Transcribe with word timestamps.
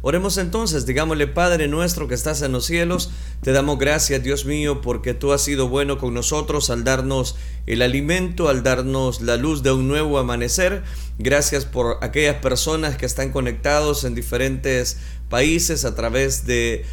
Oremos 0.00 0.38
entonces, 0.38 0.86
digámosle 0.86 1.26
Padre 1.26 1.66
nuestro 1.66 2.06
que 2.06 2.14
estás 2.14 2.42
en 2.42 2.52
los 2.52 2.66
cielos, 2.66 3.10
te 3.42 3.50
damos 3.50 3.78
gracias 3.78 4.22
Dios 4.22 4.44
mío 4.44 4.80
porque 4.80 5.12
tú 5.12 5.32
has 5.32 5.42
sido 5.42 5.68
bueno 5.68 5.98
con 5.98 6.14
nosotros 6.14 6.70
al 6.70 6.84
darnos 6.84 7.34
el 7.66 7.82
alimento, 7.82 8.48
al 8.48 8.62
darnos 8.62 9.20
la 9.20 9.36
luz 9.36 9.64
de 9.64 9.72
un 9.72 9.88
nuevo 9.88 10.18
amanecer. 10.18 10.84
Gracias 11.18 11.64
por 11.64 11.98
aquellas 12.00 12.36
personas 12.36 12.96
que 12.96 13.06
están 13.06 13.32
conectados 13.32 14.04
en 14.04 14.14
diferentes 14.14 14.98
países 15.28 15.84
a 15.84 15.96
través 15.96 16.46
de 16.46 16.84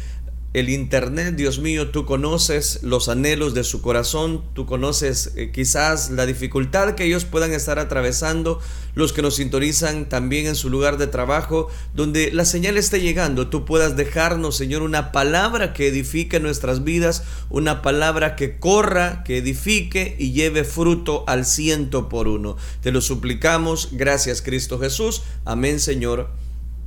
el 0.56 0.70
Internet, 0.70 1.36
Dios 1.36 1.58
mío, 1.58 1.90
tú 1.90 2.06
conoces 2.06 2.78
los 2.82 3.10
anhelos 3.10 3.52
de 3.52 3.62
su 3.62 3.82
corazón, 3.82 4.42
tú 4.54 4.64
conoces 4.64 5.34
eh, 5.36 5.50
quizás 5.52 6.08
la 6.08 6.24
dificultad 6.24 6.94
que 6.94 7.04
ellos 7.04 7.26
puedan 7.26 7.52
estar 7.52 7.78
atravesando, 7.78 8.58
los 8.94 9.12
que 9.12 9.20
nos 9.20 9.34
sintonizan 9.34 10.08
también 10.08 10.46
en 10.46 10.54
su 10.54 10.70
lugar 10.70 10.96
de 10.96 11.08
trabajo, 11.08 11.68
donde 11.94 12.32
la 12.32 12.46
señal 12.46 12.78
esté 12.78 13.02
llegando, 13.02 13.48
tú 13.48 13.66
puedas 13.66 13.96
dejarnos, 13.96 14.56
Señor, 14.56 14.80
una 14.80 15.12
palabra 15.12 15.74
que 15.74 15.88
edifique 15.88 16.40
nuestras 16.40 16.84
vidas, 16.84 17.24
una 17.50 17.82
palabra 17.82 18.34
que 18.34 18.58
corra, 18.58 19.24
que 19.24 19.36
edifique 19.36 20.16
y 20.18 20.32
lleve 20.32 20.64
fruto 20.64 21.24
al 21.26 21.44
ciento 21.44 22.08
por 22.08 22.28
uno. 22.28 22.56
Te 22.80 22.92
lo 22.92 23.02
suplicamos, 23.02 23.90
gracias 23.92 24.40
Cristo 24.40 24.78
Jesús, 24.78 25.20
amén 25.44 25.80
Señor 25.80 26.30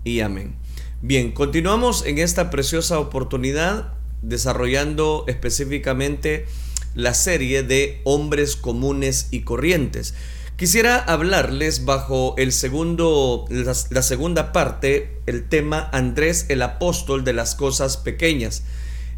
y 0.04 0.22
amén. 0.22 0.56
Bien, 1.02 1.32
continuamos 1.32 2.06
en 2.06 2.18
esta 2.18 2.50
preciosa 2.50 3.00
oportunidad 3.00 3.94
desarrollando 4.22 5.24
específicamente 5.30 6.46
la 6.94 7.14
serie 7.14 7.64
de 7.64 8.02
hombres 8.04 8.58
comunes 8.58 9.30
y 9.32 9.44
corrientes. 9.44 10.14
Quisiera 10.58 10.98
hablarles 10.98 11.86
bajo 11.86 12.36
el 12.38 12.52
segundo, 12.52 13.46
la, 13.50 13.74
la, 13.92 14.02
segunda 14.02 14.52
parte, 14.52 15.22
el 15.26 15.48
tema 15.48 15.90
Andrés 15.94 16.48
el 16.50 16.62
apóstol 16.62 17.24
de 17.24 17.32
las 17.32 17.56
cosas 17.56 17.96
pequeñas. 17.96 18.64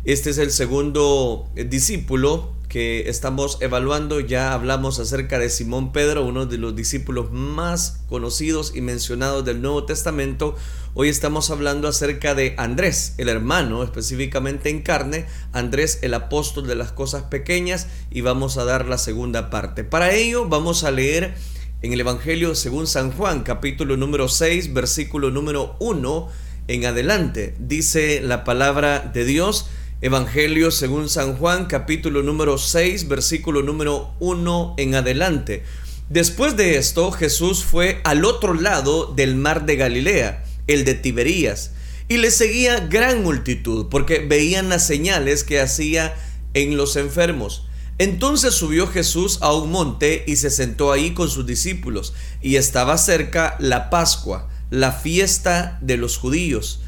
Este 0.06 0.30
es 0.30 0.38
el 0.38 0.52
segundo 0.52 1.50
discípulo 1.56 2.54
que 2.72 3.10
estamos 3.10 3.58
evaluando, 3.60 4.22
ya 4.22 4.54
hablamos 4.54 4.98
acerca 4.98 5.38
de 5.38 5.50
Simón 5.50 5.92
Pedro, 5.92 6.26
uno 6.26 6.46
de 6.46 6.58
los 6.58 6.74
discípulos 6.74 7.30
más 7.30 8.00
conocidos 8.08 8.72
y 8.74 8.80
mencionados 8.80 9.44
del 9.44 9.62
Nuevo 9.62 9.84
Testamento. 9.84 10.56
Hoy 10.94 11.10
estamos 11.10 11.50
hablando 11.50 11.90
acerca 11.90 12.34
de 12.34 12.56
Andrés, 12.58 13.16
el 13.18 13.28
hermano, 13.28 13.84
específicamente 13.84 14.70
en 14.70 14.84
carne, 14.84 15.26
Andrés 15.52 16.00
el 16.02 16.14
apóstol 16.14 16.66
de 16.66 16.76
las 16.76 16.94
cosas 16.94 17.24
pequeñas, 17.24 17.88
y 18.10 18.22
vamos 18.22 18.58
a 18.58 18.64
dar 18.64 18.88
la 18.88 18.98
segunda 18.98 19.50
parte. 19.50 19.84
Para 19.84 20.14
ello 20.14 20.48
vamos 20.48 20.86
a 20.86 20.92
leer 20.92 21.34
en 21.82 21.92
el 21.92 22.00
Evangelio 22.00 22.56
según 22.56 22.88
San 22.88 23.12
Juan, 23.12 23.44
capítulo 23.44 23.98
número 23.98 24.30
6, 24.30 24.74
versículo 24.74 25.30
número 25.30 25.76
1 25.82 26.30
en 26.70 26.86
adelante. 26.86 27.54
Dice 27.60 28.22
la 28.22 28.46
palabra 28.46 29.12
de 29.14 29.26
Dios, 29.26 29.70
Evangelio 30.04 30.72
según 30.72 31.10
San 31.10 31.36
Juan 31.38 31.68
capítulo 31.68 32.24
número 32.24 32.58
6 32.58 33.08
versículo 33.08 33.62
número 33.62 34.16
1 34.20 34.74
en 34.80 34.96
adelante. 34.96 35.64
Después 36.10 36.58
de 36.58 36.78
esto 36.78 37.12
Jesús 37.12 37.64
fue 37.64 38.02
al 38.04 38.26
otro 38.26 38.56
lado 38.56 39.14
del 39.16 39.36
mar 39.36 39.68
de 39.68 39.76
Galilea, 39.76 40.44
el 40.66 40.86
de 40.86 40.96
Tiberías, 40.96 41.74
y 42.08 42.18
le 42.18 42.32
seguía 42.32 42.80
gran 42.80 43.22
multitud 43.22 43.90
porque 43.92 44.18
veían 44.18 44.70
las 44.70 44.88
señales 44.88 45.44
que 45.44 45.62
hacía 45.62 46.16
en 46.56 46.78
los 46.78 46.96
enfermos. 46.96 47.68
Entonces 48.00 48.56
subió 48.56 48.88
Jesús 48.88 49.38
a 49.42 49.54
un 49.54 49.70
monte 49.70 50.24
y 50.26 50.38
se 50.38 50.50
sentó 50.50 50.92
ahí 50.92 51.14
con 51.14 51.30
sus 51.30 51.46
discípulos, 51.46 52.16
y 52.42 52.56
estaba 52.56 52.98
cerca 52.98 53.56
la 53.60 53.92
Pascua, 53.92 54.50
la 54.72 54.94
fiesta 54.94 55.78
de 55.84 55.98
los 55.98 56.18
judíos. 56.18 56.82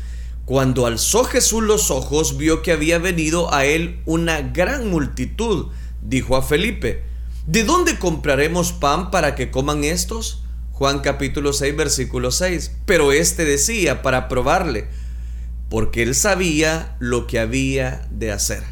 Cuando 0.45 0.86
alzó 0.86 1.23
Jesús 1.23 1.63
los 1.63 1.89
ojos, 1.89 2.36
vio 2.36 2.61
que 2.61 2.73
había 2.73 2.97
venido 2.97 3.53
a 3.53 3.63
él 3.63 4.02
una 4.05 4.41
gran 4.41 4.89
multitud. 4.89 5.67
Dijo 6.02 6.36
a 6.36 6.41
Felipe, 6.41 7.02
¿de 7.47 7.63
dónde 7.63 7.98
compraremos 7.98 8.73
pan 8.73 9.09
para 9.09 9.36
que 9.36 9.52
coman 9.52 9.86
estos? 9.86 10.43
Juan 10.73 10.99
capítulo 10.99 11.53
6, 11.53 11.77
versículo 11.77 12.30
6. 12.30 12.71
Pero 12.86 13.14
éste 13.14 13.45
decía 13.45 14.02
para 14.02 14.27
probarle, 14.27 14.87
porque 15.70 16.03
él 16.03 16.14
sabía 16.14 16.98
lo 16.99 17.26
que 17.26 17.39
había 17.39 18.05
de 18.11 18.33
hacer. 18.33 18.64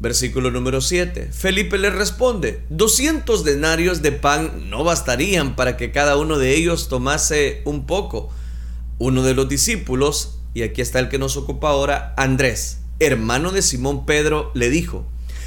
Versículo 0.00 0.50
número 0.50 0.80
7. 0.80 1.30
Felipe 1.32 1.78
le 1.78 1.90
responde, 1.90 2.64
200 2.70 3.44
denarios 3.44 4.02
de 4.02 4.10
pan 4.10 4.68
no 4.68 4.82
bastarían 4.82 5.54
para 5.54 5.76
que 5.76 5.92
cada 5.92 6.16
uno 6.16 6.38
de 6.38 6.56
ellos 6.56 6.88
tomase 6.88 7.62
un 7.64 7.86
poco. 7.86 8.30
Uno 8.98 9.22
de 9.22 9.34
los 9.34 9.48
discípulos, 9.48 10.37
y 10.54 10.62
aquí 10.62 10.80
está 10.80 10.98
el 10.98 11.08
que 11.08 11.18
nos 11.18 11.36
ocupa 11.36 11.70
ahora, 11.70 12.14
Andrés, 12.16 12.78
hermano 12.98 13.52
de 13.52 13.62
Simón 13.62 14.06
Pedro, 14.06 14.50
le 14.54 14.70
dijo, 14.70 15.06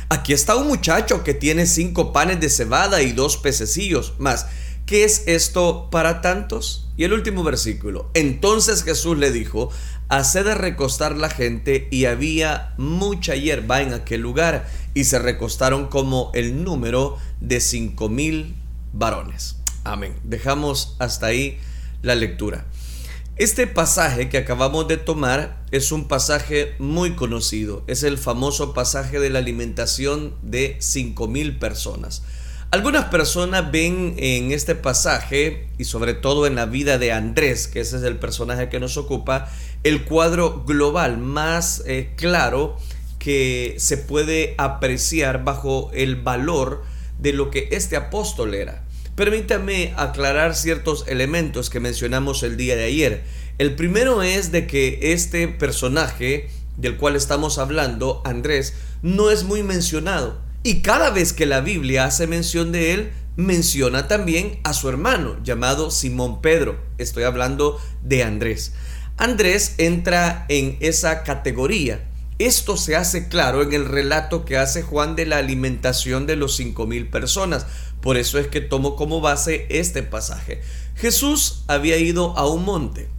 aquí 0.09 0.34
está 0.34 0.56
un 0.56 0.67
muchacho 0.67 1.23
que 1.23 1.34
tiene 1.34 1.66
cinco 1.66 2.13
panes 2.13 2.39
de 2.39 2.50
cebada 2.50 3.01
y 3.01 3.11
dos 3.11 3.38
pececillos, 3.38 4.13
más, 4.19 4.47
¿qué 4.85 5.03
es 5.03 5.23
esto 5.28 5.90
para 5.91 6.22
tantos? 6.22 6.90
Y 6.97 7.03
el 7.03 7.13
último 7.13 7.44
versículo, 7.44 8.09
entonces 8.13 8.84
Jesús 8.84 9.17
le 9.17 9.31
dijo, 9.31 9.69
haced 10.09 10.45
de 10.45 10.56
recostar 10.56 11.16
la 11.16 11.29
gente 11.29 11.88
y 11.90 12.06
había 12.06 12.73
mucha 12.78 13.35
hierba 13.35 13.81
en 13.81 13.94
aquel 13.94 14.22
lugar 14.22 14.67
y 14.94 15.06
se 15.06 15.19
recostaron 15.19 15.88
como 15.88 16.31
el 16.34 16.63
número 16.63 17.17
de 17.40 17.61
cinco 17.61 18.09
mil 18.09 18.56
varones. 18.91 19.57
Amén. 19.84 20.13
Dejamos 20.23 20.95
hasta 21.00 21.28
ahí 21.28 21.57
la 22.01 22.16
lectura. 22.16 22.66
Este 23.38 23.66
pasaje 23.66 24.30
que 24.30 24.38
acabamos 24.38 24.88
de 24.90 24.97
tomar 24.97 25.64
es 25.72 25.92
un 25.92 26.08
pasaje 26.08 26.75
muy 26.80 27.16
conocido, 27.16 27.84
es 27.88 28.03
el 28.03 28.18
famoso 28.18 28.74
pasaje 28.74 29.19
de 29.19 29.30
la 29.30 29.40
alimentación 29.40 30.36
de 30.42 30.78
5.000 30.80 31.58
personas. 31.58 32.24
Algunas 32.72 33.06
personas 33.06 33.72
ven 33.72 34.16
en 34.18 34.52
este 34.52 34.75
pasaje, 34.75 35.70
y 35.78 35.86
sobre 35.86 36.14
todo 36.14 36.46
en 36.46 36.56
la 36.56 36.66
vida 36.66 36.97
de 36.97 37.14
Andrés, 37.14 37.68
que 37.68 37.80
ese 37.80 37.97
es 37.97 38.03
el 38.03 38.18
personaje 38.18 38.70
que 38.70 38.81
nos 38.81 38.97
ocupa, 38.97 39.50
el 39.84 40.03
cuadro 40.03 40.64
global 40.66 41.18
más 41.18 41.84
eh, 41.88 42.12
claro 42.18 42.78
que 43.18 43.75
se 43.78 43.97
puede 43.97 44.56
apreciar 44.58 45.44
bajo 45.46 45.90
el 45.94 46.18
valor 46.18 46.84
de 47.18 47.34
lo 47.34 47.50
que 47.50 47.70
este 47.72 47.96
apóstol 47.96 48.53
era. 48.56 48.84
Permítame 49.22 49.94
aclarar 49.98 50.56
ciertos 50.56 51.06
elementos 51.08 51.70
que 51.70 51.80
mencionamos 51.80 52.42
el 52.42 52.58
día 52.58 52.76
de 52.76 52.86
ayer. 52.86 53.24
El 53.59 53.76
primero 53.76 54.24
es 54.24 54.52
de 54.52 54.66
que 54.66 54.98
este 55.14 55.48
personaje 55.48 56.50
del 56.76 56.98
cual 56.98 57.16
estamos 57.16 57.59
hablando, 57.59 58.24
Andrés, 58.26 58.74
no 59.04 59.30
es 59.30 59.44
muy 59.44 59.62
mencionado. 59.62 60.42
Y 60.64 60.82
cada 60.82 61.12
vez 61.12 61.34
que 61.34 61.46
la 61.46 61.62
Biblia 61.62 62.06
hace 62.06 62.26
mención 62.26 62.72
de 62.72 62.94
él, 62.96 63.12
menciona 63.36 64.08
también 64.08 64.59
a 64.64 64.74
su 64.74 64.90
hermano 64.90 65.38
llamado 65.44 65.92
Simón 65.92 66.42
Pedro. 66.42 66.80
Estoy 66.98 67.22
hablando 67.22 67.80
de 68.02 68.24
Andrés. 68.24 68.74
Andrés 69.18 69.76
entra 69.78 70.48
en 70.50 70.78
esa 70.80 71.22
categoría. 71.22 72.10
Esto 72.47 72.75
se 72.75 72.96
hace 72.96 73.28
claro 73.28 73.62
en 73.62 73.72
el 73.72 73.85
relato 73.85 74.46
que 74.46 74.57
hace 74.57 74.81
Juan 74.81 75.16
de 75.16 75.28
la 75.28 75.38
alimentación 75.38 76.25
de 76.25 76.35
los 76.35 76.56
cinco 76.56 76.88
mil 76.88 77.07
personas. 77.07 77.68
Por 78.02 78.18
eso 78.18 78.40
es 78.40 78.47
que 78.47 78.62
tomo 78.62 78.96
como 78.96 79.22
base 79.22 79.68
este 79.69 80.02
pasaje. 80.02 80.59
Jesús 80.96 81.63
había 81.68 81.97
ido 81.97 82.35
a 82.35 82.47
un 82.47 82.66
monte 82.66 83.09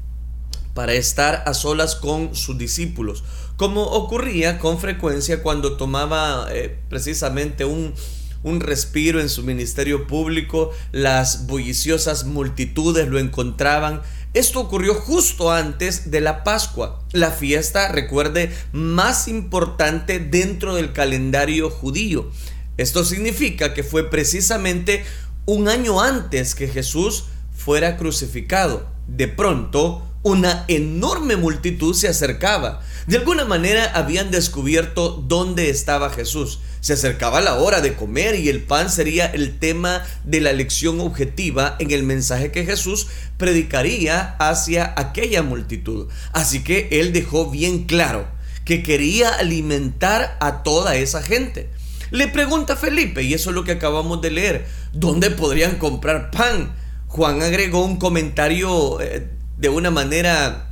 para 0.75 0.95
estar 0.95 1.45
a 1.47 1.55
solas 1.55 1.95
con 1.95 2.35
sus 2.35 2.59
discípulos, 2.59 3.23
como 3.57 3.85
ocurría 3.85 4.59
con 4.59 4.81
frecuencia 4.81 5.41
cuando 5.45 5.77
tomaba 5.77 6.49
eh, 6.51 6.77
precisamente 6.89 7.65
un, 7.65 7.95
un 8.43 8.59
respiro 8.59 9.21
en 9.21 9.29
su 9.29 9.45
ministerio 9.45 10.09
público, 10.09 10.73
las 10.91 11.47
bulliciosas 11.47 12.25
multitudes 12.25 13.07
lo 13.07 13.21
encontraban. 13.21 14.03
Esto 14.35 14.61
ocurrió 14.61 14.95
justo 14.95 15.51
antes 15.51 16.11
de 16.11 16.23
la 16.23 16.43
Pascua, 16.43 17.03
la 17.13 17.33
fiesta, 17.33 17.89
recuerde, 17.89 18.51
más 18.73 19.29
importante 19.29 20.21
dentro 20.21 20.75
del 20.75 20.95
calendario 20.95 21.69
judío. 21.69 22.31
Esto 22.79 23.05
significa 23.05 23.75
que 23.75 23.83
fue 23.83 24.09
precisamente 24.09 25.05
un 25.45 25.69
año 25.69 26.01
antes 26.01 26.55
que 26.55 26.67
Jesús 26.67 27.25
fuera 27.55 27.99
crucificado. 27.99 28.87
De 29.07 29.29
pronto, 29.29 30.03
una 30.23 30.65
enorme 30.69 31.37
multitud 31.37 31.95
se 31.95 32.09
acercaba. 32.09 32.81
De 33.07 33.19
alguna 33.19 33.45
manera 33.45 33.93
habían 33.95 34.31
descubierto 34.31 35.11
dónde 35.11 35.69
estaba 35.69 36.09
Jesús. 36.09 36.61
Se 36.83 36.95
acercaba 36.95 37.41
la 37.41 37.55
hora 37.55 37.81
de 37.81 37.95
comer 37.95 38.35
y 38.35 38.49
el 38.49 38.61
pan 38.61 38.91
sería 38.91 39.27
el 39.27 39.61
tema 39.61 40.03
de 40.25 40.41
la 40.41 40.53
lección 40.53 40.99
objetiva 40.99 41.77
en 41.79 41.93
el 41.93 42.03
mensaje 42.03 42.51
que 42.51 42.65
Jesús 42.65 43.07
predicaría 43.37 44.35
hacia 44.41 44.93
aquella 44.97 45.45
multitud. 45.45 46.09
Así 46.33 46.65
que 46.65 46.89
él 46.91 47.13
dejó 47.13 47.49
bien 47.49 47.85
claro 47.85 48.27
que 48.65 48.83
quería 48.83 49.29
alimentar 49.29 50.37
a 50.41 50.65
toda 50.65 50.97
esa 50.97 51.23
gente. 51.23 51.71
Le 52.11 52.27
pregunta 52.27 52.75
Felipe, 52.75 53.23
y 53.23 53.33
eso 53.33 53.51
es 53.51 53.55
lo 53.55 53.63
que 53.63 53.73
acabamos 53.73 54.21
de 54.21 54.33
leer, 54.33 54.67
¿dónde 54.93 55.31
podrían 55.31 55.77
comprar 55.77 56.33
pan? 56.33 56.75
Juan 57.07 57.43
agregó 57.43 57.85
un 57.85 57.99
comentario 57.99 59.01
eh, 59.01 59.29
de 59.57 59.69
una 59.69 59.93
manera 59.93 60.72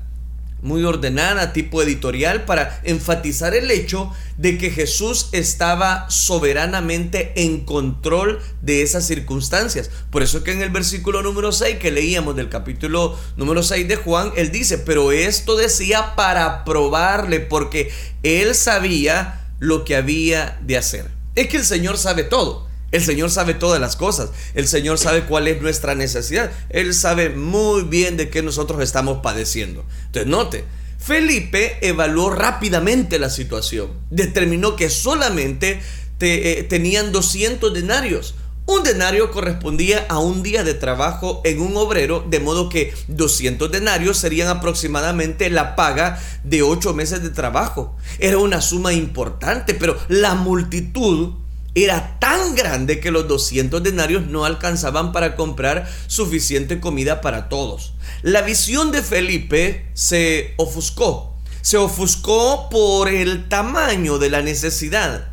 muy 0.63 0.85
ordenada, 0.85 1.53
tipo 1.53 1.83
editorial, 1.83 2.45
para 2.45 2.81
enfatizar 2.85 3.55
el 3.55 3.71
hecho 3.71 4.13
de 4.37 4.59
que 4.59 4.71
Jesús 4.71 5.29
estaba 5.33 6.09
soberanamente 6.11 7.33
en 7.37 7.61
control 7.65 8.41
de 8.63 8.83
esas 8.83 9.07
circunstancias. 9.07 9.91
Por 10.11 10.23
eso 10.23 10.39
es 10.39 10.45
que 10.45 10.53
en 10.53 10.63
el 10.63 10.71
versículo 10.71 11.23
número 11.23 11.53
6 11.53 11.77
que 11.79 11.91
leíamos 11.91 12.37
del 12.37 12.49
capítulo 12.49 13.19
número 13.37 13.63
6 13.63 13.89
de 13.89 13.97
Juan, 13.97 14.33
él 14.37 14.51
dice, 14.51 14.79
pero 14.79 15.13
esto 15.13 15.57
decía 15.57 16.15
para 16.17 16.65
probarle, 16.65 17.41
porque 17.41 17.91
él 18.23 18.55
sabía 18.55 19.49
lo 19.59 19.85
que 19.85 19.97
había 19.97 20.59
de 20.63 20.79
hacer. 20.79 21.11
Es 21.35 21.49
que 21.49 21.59
el 21.59 21.65
Señor 21.65 21.99
sabe 21.99 22.25
todo. 22.25 22.70
El 22.93 23.03
Señor 23.03 23.31
sabe 23.31 23.55
todas 23.55 23.81
las 23.81 23.97
cosas. 23.97 24.31
El 24.55 24.67
Señor 24.67 24.99
sabe 24.99 25.25
cuál 25.25 25.49
es 25.49 25.63
nuestra 25.63 25.95
necesidad. 25.95 26.51
Él 26.71 26.95
sabe 26.95 27.31
muy 27.31 27.83
bien 27.83 28.17
de 28.17 28.31
qué 28.31 28.43
nosotros 28.43 28.83
estamos 28.83 29.21
padeciendo. 29.23 29.85
Entonces, 30.07 30.27
note, 30.27 30.65
Felipe 30.99 31.79
evaluó 31.81 32.31
rápidamente 32.31 33.19
la 33.19 33.31
situación. 33.31 33.91
Determinó 34.11 34.77
que 34.77 34.91
solamente 34.91 35.81
te, 36.19 36.59
eh, 36.59 36.63
tenían 36.65 37.13
200 37.13 37.73
denarios. 37.73 38.35
Un 38.67 38.85
denario 38.85 39.33
correspondía 39.33 40.07
a 40.09 40.19
un 40.19 40.45
día 40.45 40.63
de 40.63 40.75
trabajo 40.75 41.41
en 41.45 41.61
un 41.61 41.77
obrero, 41.77 42.25
de 42.29 42.39
modo 42.39 42.69
que 42.69 42.95
200 43.09 43.73
denarios 43.73 44.19
serían 44.19 44.49
aproximadamente 44.49 45.51
la 45.51 45.75
paga 45.75 46.21
de 46.45 46.63
8 46.63 46.95
meses 46.95 47.23
de 47.23 47.31
trabajo. 47.31 47.97
Era 48.21 48.39
una 48.39 48.61
suma 48.61 48.93
importante, 48.93 49.75
pero 49.75 49.99
la 50.09 50.35
multitud 50.35 51.33
era 51.75 52.19
tan 52.19 52.55
grande 52.55 53.01
que 53.01 53.11
los 53.11 53.29
200 53.29 53.83
denarios 53.83 54.27
no 54.27 54.45
alcanzaban 54.45 55.13
para 55.13 55.37
comprar 55.37 55.89
suficiente 56.07 56.81
comida 56.81 57.21
para 57.21 57.49
todos. 57.49 57.95
La 58.23 58.43
visión 58.43 58.91
de 58.93 59.03
Felipe 59.03 59.87
se 59.95 60.55
ofuscó. 60.57 61.37
Se 61.63 61.77
ofuscó 61.77 62.69
por 62.71 63.09
el 63.09 63.49
tamaño 63.49 64.19
de 64.19 64.31
la 64.31 64.43
necesidad. 64.43 65.29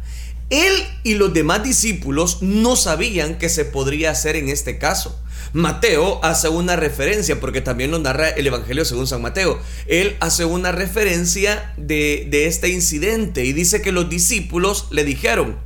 Él 0.49 0.73
y 1.03 1.15
los 1.15 1.33
demás 1.33 1.63
discípulos 1.63 2.41
no 2.41 2.75
sabían 2.75 3.37
qué 3.37 3.49
se 3.49 3.65
podría 3.65 4.11
hacer 4.11 4.35
en 4.35 4.49
este 4.49 4.77
caso. 4.77 5.19
Mateo 5.53 6.23
hace 6.23 6.49
una 6.49 6.75
referencia, 6.75 7.39
porque 7.39 7.61
también 7.61 7.91
lo 7.91 7.99
narra 7.99 8.29
el 8.29 8.47
Evangelio 8.47 8.85
según 8.85 9.07
San 9.07 9.21
Mateo. 9.21 9.59
Él 9.87 10.15
hace 10.19 10.45
una 10.45 10.71
referencia 10.71 11.73
de, 11.77 12.27
de 12.29 12.47
este 12.47 12.69
incidente 12.69 13.43
y 13.45 13.53
dice 13.53 13.81
que 13.81 13.91
los 13.91 14.09
discípulos 14.09 14.87
le 14.91 15.03
dijeron, 15.03 15.57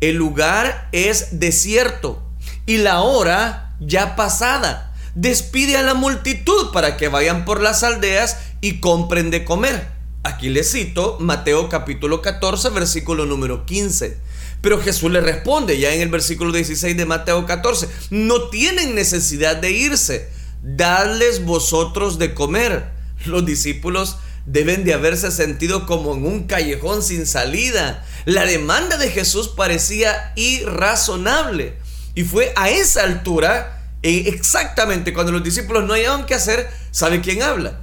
el 0.00 0.16
lugar 0.16 0.88
es 0.92 1.38
desierto 1.38 2.22
y 2.66 2.78
la 2.78 3.00
hora 3.00 3.74
ya 3.80 4.16
pasada. 4.16 4.94
Despide 5.14 5.76
a 5.76 5.82
la 5.82 5.94
multitud 5.94 6.72
para 6.72 6.96
que 6.96 7.08
vayan 7.08 7.44
por 7.44 7.62
las 7.62 7.82
aldeas 7.82 8.38
y 8.60 8.80
compren 8.80 9.30
de 9.30 9.44
comer. 9.44 9.88
Aquí 10.24 10.48
le 10.48 10.64
cito 10.64 11.18
Mateo 11.20 11.68
capítulo 11.68 12.22
14, 12.22 12.70
versículo 12.70 13.26
número 13.26 13.66
15. 13.66 14.16
Pero 14.60 14.80
Jesús 14.80 15.12
le 15.12 15.20
responde 15.20 15.78
ya 15.78 15.92
en 15.92 16.00
el 16.00 16.08
versículo 16.08 16.50
16 16.50 16.96
de 16.96 17.04
Mateo 17.04 17.44
14, 17.44 17.88
no 18.08 18.48
tienen 18.48 18.94
necesidad 18.94 19.56
de 19.56 19.72
irse, 19.72 20.30
dadles 20.62 21.44
vosotros 21.44 22.18
de 22.18 22.32
comer. 22.32 22.90
Los 23.26 23.44
discípulos 23.44 24.16
deben 24.46 24.84
de 24.84 24.94
haberse 24.94 25.30
sentido 25.30 25.86
como 25.86 26.14
en 26.14 26.26
un 26.26 26.44
callejón 26.44 27.02
sin 27.02 27.26
salida. 27.26 28.04
La 28.24 28.44
demanda 28.44 28.96
de 28.96 29.10
Jesús 29.10 29.48
parecía 29.48 30.32
irrazonable. 30.36 31.78
Y 32.14 32.24
fue 32.24 32.52
a 32.56 32.68
esa 32.70 33.02
altura, 33.02 33.82
e 34.02 34.28
exactamente 34.28 35.12
cuando 35.12 35.32
los 35.32 35.42
discípulos 35.42 35.84
no 35.84 35.94
hallaban 35.94 36.26
qué 36.26 36.34
hacer, 36.34 36.68
¿sabe 36.90 37.20
quién 37.20 37.42
habla? 37.42 37.80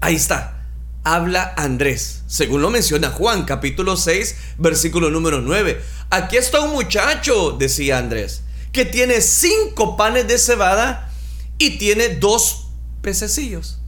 Ahí 0.00 0.16
está. 0.16 0.58
Habla 1.04 1.52
Andrés, 1.56 2.22
según 2.28 2.62
lo 2.62 2.70
menciona 2.70 3.10
Juan 3.10 3.44
capítulo 3.44 3.96
6, 3.96 4.36
versículo 4.58 5.10
número 5.10 5.40
9. 5.40 5.82
Aquí 6.10 6.36
está 6.36 6.60
un 6.60 6.72
muchacho, 6.72 7.56
decía 7.58 7.98
Andrés, 7.98 8.42
que 8.70 8.84
tiene 8.84 9.20
cinco 9.20 9.96
panes 9.96 10.28
de 10.28 10.38
cebada 10.38 11.12
y 11.58 11.78
tiene 11.78 12.08
dos 12.10 12.68
pececillos. 13.00 13.81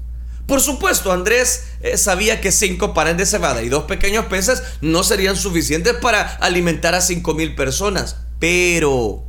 Por 0.46 0.60
supuesto, 0.60 1.10
Andrés 1.10 1.64
eh, 1.80 1.96
sabía 1.96 2.40
que 2.40 2.52
cinco 2.52 2.92
panes 2.92 3.16
de 3.16 3.24
cebada 3.24 3.62
y 3.62 3.68
dos 3.68 3.84
pequeños 3.84 4.26
peces 4.26 4.62
no 4.82 5.02
serían 5.02 5.36
suficientes 5.36 5.94
para 5.94 6.22
alimentar 6.36 6.94
a 6.94 7.00
cinco 7.00 7.34
mil 7.34 7.54
personas. 7.54 8.16
Pero, 8.38 9.24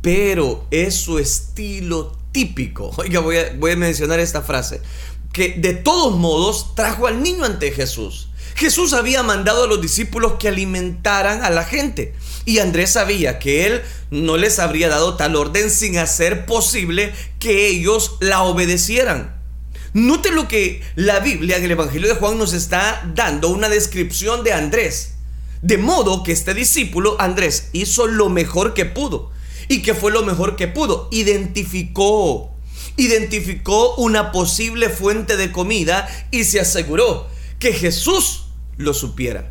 pero 0.00 0.66
es 0.70 0.94
su 0.94 1.18
estilo 1.18 2.16
típico. 2.32 2.90
Oiga, 2.96 3.20
voy 3.20 3.36
a, 3.36 3.52
voy 3.58 3.72
a 3.72 3.76
mencionar 3.76 4.18
esta 4.18 4.42
frase. 4.42 4.80
Que 5.32 5.50
de 5.58 5.74
todos 5.74 6.16
modos 6.16 6.74
trajo 6.74 7.06
al 7.06 7.22
niño 7.22 7.44
ante 7.44 7.70
Jesús. 7.70 8.30
Jesús 8.54 8.94
había 8.94 9.22
mandado 9.22 9.64
a 9.64 9.66
los 9.66 9.82
discípulos 9.82 10.34
que 10.38 10.48
alimentaran 10.48 11.44
a 11.44 11.50
la 11.50 11.64
gente. 11.64 12.14
Y 12.46 12.60
Andrés 12.60 12.92
sabía 12.92 13.38
que 13.38 13.66
él 13.66 13.82
no 14.10 14.38
les 14.38 14.58
habría 14.58 14.88
dado 14.88 15.16
tal 15.16 15.36
orden 15.36 15.68
sin 15.68 15.98
hacer 15.98 16.46
posible 16.46 17.12
que 17.38 17.68
ellos 17.68 18.16
la 18.20 18.42
obedecieran. 18.44 19.35
Note 19.96 20.30
lo 20.30 20.46
que 20.46 20.82
la 20.94 21.20
Biblia 21.20 21.56
en 21.56 21.64
el 21.64 21.70
Evangelio 21.70 22.06
de 22.06 22.16
Juan 22.16 22.36
nos 22.36 22.52
está 22.52 23.10
dando 23.14 23.48
una 23.48 23.70
descripción 23.70 24.44
de 24.44 24.52
Andrés. 24.52 25.14
De 25.62 25.78
modo 25.78 26.22
que 26.22 26.32
este 26.32 26.52
discípulo, 26.52 27.16
Andrés, 27.18 27.70
hizo 27.72 28.06
lo 28.06 28.28
mejor 28.28 28.74
que 28.74 28.84
pudo. 28.84 29.30
¿Y 29.68 29.80
que 29.80 29.94
fue 29.94 30.12
lo 30.12 30.22
mejor 30.22 30.54
que 30.54 30.68
pudo? 30.68 31.08
Identificó, 31.12 32.54
identificó 32.98 33.94
una 33.94 34.32
posible 34.32 34.90
fuente 34.90 35.38
de 35.38 35.50
comida 35.50 36.06
y 36.30 36.44
se 36.44 36.60
aseguró 36.60 37.26
que 37.58 37.72
Jesús 37.72 38.48
lo 38.76 38.92
supiera. 38.92 39.50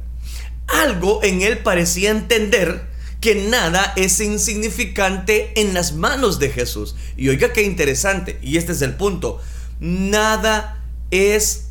Algo 0.67 1.23
en 1.23 1.41
él 1.41 1.57
parecía 1.57 2.11
entender 2.11 2.87
que 3.19 3.33
nada 3.33 3.93
es 3.95 4.19
insignificante 4.19 5.59
en 5.59 5.73
las 5.73 5.93
manos 5.93 6.37
de 6.37 6.51
Jesús. 6.51 6.95
Y 7.17 7.29
oiga 7.29 7.51
qué 7.51 7.63
interesante, 7.63 8.37
y 8.43 8.57
este 8.57 8.73
es 8.73 8.83
el 8.83 8.93
punto 8.93 9.41
nada 9.79 10.83
es, 11.11 11.69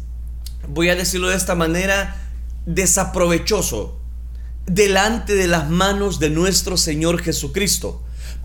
voy 0.69 0.89
a 0.89 0.97
decirlo 0.97 1.29
de 1.29 1.37
esta 1.37 1.55
manera, 1.55 2.17
desaprovechoso 2.67 4.01
delante 4.67 5.35
de 5.35 5.47
las 5.47 5.69
manos 5.69 6.19
de 6.19 6.31
nuestro 6.31 6.77
Señor 6.77 7.23
Jesucristo. 7.23 8.03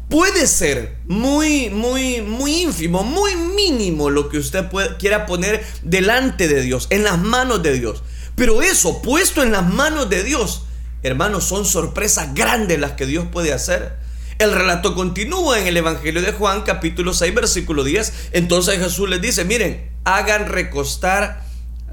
Puede 0.10 0.48
ser 0.48 0.98
muy, 1.08 1.70
muy, 1.70 2.22
muy 2.22 2.64
ínfimo, 2.64 3.04
muy 3.04 3.36
mínimo 3.36 4.10
lo 4.10 4.28
que 4.28 4.40
usted 4.40 4.66
quiera 4.98 5.26
poner 5.28 5.64
delante 5.84 6.48
de 6.48 6.62
Dios, 6.62 6.88
en 6.90 7.04
las 7.04 7.20
manos 7.20 7.62
de 7.62 7.74
Dios. 7.74 8.04
Pero 8.36 8.62
eso, 8.62 9.02
puesto 9.02 9.44
en 9.44 9.52
las 9.52 9.72
manos 9.72 10.10
de 10.10 10.24
Dios, 10.24 10.64
hermanos, 11.04 11.44
son 11.44 11.66
sorpresas 11.66 12.34
grandes 12.34 12.80
las 12.80 12.94
que 12.94 13.06
Dios 13.06 13.28
puede 13.32 13.54
hacer. 13.54 13.98
El 14.40 14.54
relato 14.54 14.96
continúa 14.96 15.60
en 15.60 15.68
el 15.68 15.76
Evangelio 15.76 16.22
de 16.22 16.32
Juan 16.32 16.62
capítulo 16.62 17.14
6 17.14 17.36
versículo 17.36 17.84
10. 17.84 18.14
Entonces 18.32 18.80
Jesús 18.80 19.10
les 19.10 19.22
dice, 19.22 19.44
miren, 19.44 19.92
hagan 20.06 20.48
recostar 20.48 21.44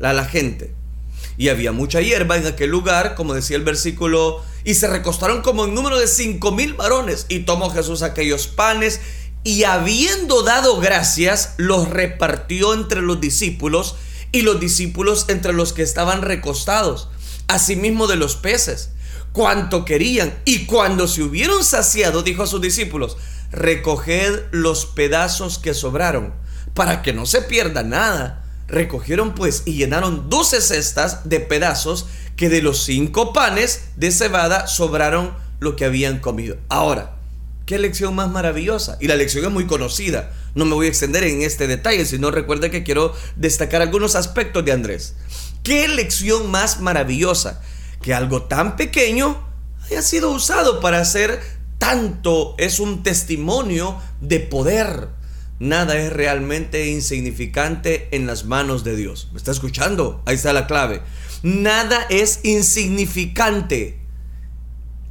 a 0.00 0.12
la 0.12 0.25
gente. 0.25 0.73
Y 1.37 1.49
había 1.49 1.73
mucha 1.73 2.00
hierba 2.00 2.37
en 2.37 2.47
aquel 2.47 2.71
lugar, 2.71 3.17
como 3.17 3.35
decía 3.35 3.57
el 3.57 3.65
versículo, 3.65 4.45
y 4.62 4.75
se 4.75 4.87
recostaron 4.87 5.43
como 5.43 5.65
en 5.65 5.75
número 5.75 5.99
de 5.99 6.07
cinco 6.07 6.53
mil 6.53 6.75
varones. 6.75 7.26
Y 7.29 7.41
tomó 7.41 7.69
Jesús 7.71 8.03
aquellos 8.03 8.47
panes 8.47 9.00
y 9.43 9.65
habiendo 9.65 10.43
dado 10.45 10.79
gracias, 10.79 11.55
los 11.57 11.91
repartió 11.91 12.75
entre 12.75 13.03
los 13.03 13.21
discípulos 13.21 13.97
y 14.31 14.43
los 14.43 14.61
discípulos 14.61 15.25
entre 15.26 15.53
los 15.53 15.73
que 15.73 15.83
estaban 15.83 16.23
recostados, 16.23 17.09
asimismo 17.49 18.07
de 18.07 18.15
los 18.15 18.37
peces 18.37 18.91
cuanto 19.37 19.85
querían. 19.85 20.33
Y 20.47 20.64
cuando 20.64 21.07
se 21.07 21.23
hubieron 21.23 21.62
saciado, 21.62 22.23
dijo 22.23 22.43
a 22.43 22.47
sus 22.47 22.62
discípulos, 22.62 23.19
recoged 23.52 24.45
los 24.50 24.87
pedazos 24.87 25.59
que 25.59 25.75
sobraron, 25.75 26.33
para 26.73 27.02
que 27.02 27.12
no 27.12 27.26
se 27.26 27.43
pierda 27.43 27.83
nada. 27.83 28.47
Recogieron 28.66 29.35
pues 29.35 29.64
y 29.66 29.75
llenaron 29.75 30.31
doce 30.31 30.62
cestas 30.62 31.28
de 31.28 31.40
pedazos 31.40 32.07
que 32.35 32.49
de 32.49 32.62
los 32.62 32.85
cinco 32.85 33.35
panes 33.35 33.90
de 33.97 34.11
cebada 34.11 34.66
sobraron 34.69 35.35
lo 35.61 35.76
que 35.76 35.85
habían 35.85 36.19
comido. 36.19 36.57
Ahora, 36.71 37.16
qué 37.66 37.78
lección 37.78 38.14
más 38.14 38.31
maravillosa. 38.31 38.97
Y 39.02 39.07
la 39.07 39.16
lección 39.16 39.45
es 39.45 39.50
muy 39.50 39.66
conocida. 39.66 40.33
No 40.55 40.64
me 40.64 40.73
voy 40.73 40.87
a 40.87 40.88
extender 40.88 41.25
en 41.25 41.43
este 41.43 41.66
detalle, 41.66 42.07
sino 42.07 42.31
recuerda 42.31 42.71
que 42.71 42.85
quiero 42.85 43.14
destacar 43.37 43.83
algunos 43.83 44.16
aspectos 44.16 44.64
de 44.64 44.73
Andrés. 44.73 45.14
Qué 45.62 45.88
lección 45.88 46.50
más 46.50 46.81
maravillosa 46.81 47.61
que 48.07 48.15
algo 48.15 48.43
tan 48.43 48.77
pequeño 48.77 49.37
haya 49.85 50.01
sido 50.01 50.31
usado 50.31 50.79
para 50.79 51.01
hacer 51.01 51.41
tanto 51.79 52.55
es 52.57 52.79
un 52.79 53.03
testimonio 53.03 54.01
de 54.21 54.39
poder. 54.39 55.09
Nada 55.59 55.97
es 55.97 56.13
realmente 56.13 56.87
insignificante 56.87 58.07
en 58.13 58.29
las 58.29 58.45
manos 58.45 58.85
de 58.85 58.95
Dios. 58.95 59.31
¿Me 59.33 59.39
está 59.39 59.51
escuchando? 59.51 60.23
Ahí 60.25 60.37
está 60.37 60.53
la 60.53 60.69
clave. 60.69 61.03
Nada 61.43 62.07
es 62.09 62.45
insignificante 62.45 63.99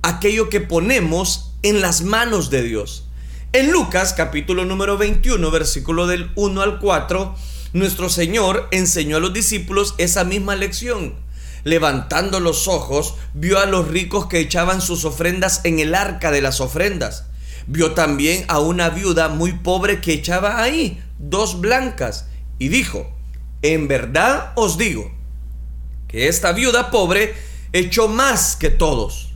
aquello 0.01 0.47
que 0.47 0.61
ponemos 0.61 1.51
en 1.63 1.81
las 1.81 2.01
manos 2.01 2.49
de 2.49 2.63
Dios. 2.63 3.09
En 3.51 3.73
Lucas 3.73 4.13
capítulo 4.13 4.63
número 4.63 4.97
21, 4.97 5.51
versículo 5.51 6.07
del 6.07 6.31
1 6.35 6.61
al 6.61 6.79
4, 6.79 7.35
Nuestro 7.73 8.07
Señor 8.07 8.69
enseñó 8.71 9.17
a 9.17 9.19
los 9.19 9.33
discípulos 9.33 9.95
esa 9.97 10.23
misma 10.23 10.55
lección. 10.55 11.24
Levantando 11.65 12.39
los 12.39 12.69
ojos, 12.69 13.15
vio 13.33 13.59
a 13.59 13.65
los 13.65 13.89
ricos 13.89 14.27
que 14.27 14.39
echaban 14.39 14.81
sus 14.81 15.03
ofrendas 15.03 15.61
en 15.65 15.79
el 15.79 15.95
arca 15.95 16.31
de 16.31 16.41
las 16.41 16.61
ofrendas. 16.61 17.25
Vio 17.67 17.93
también 17.93 18.45
a 18.47 18.59
una 18.59 18.89
viuda 18.89 19.29
muy 19.29 19.51
pobre 19.51 19.99
que 19.99 20.13
echaba 20.13 20.61
ahí 20.61 21.03
dos 21.17 21.59
blancas 21.59 22.27
y 22.59 22.69
dijo, 22.69 23.11
en 23.61 23.87
verdad 23.87 24.53
os 24.55 24.77
digo 24.77 25.11
que 26.07 26.27
esta 26.27 26.51
viuda 26.51 26.91
pobre 26.91 27.33
echó 27.73 28.07
más 28.07 28.55
que 28.55 28.69
todos. 28.69 29.33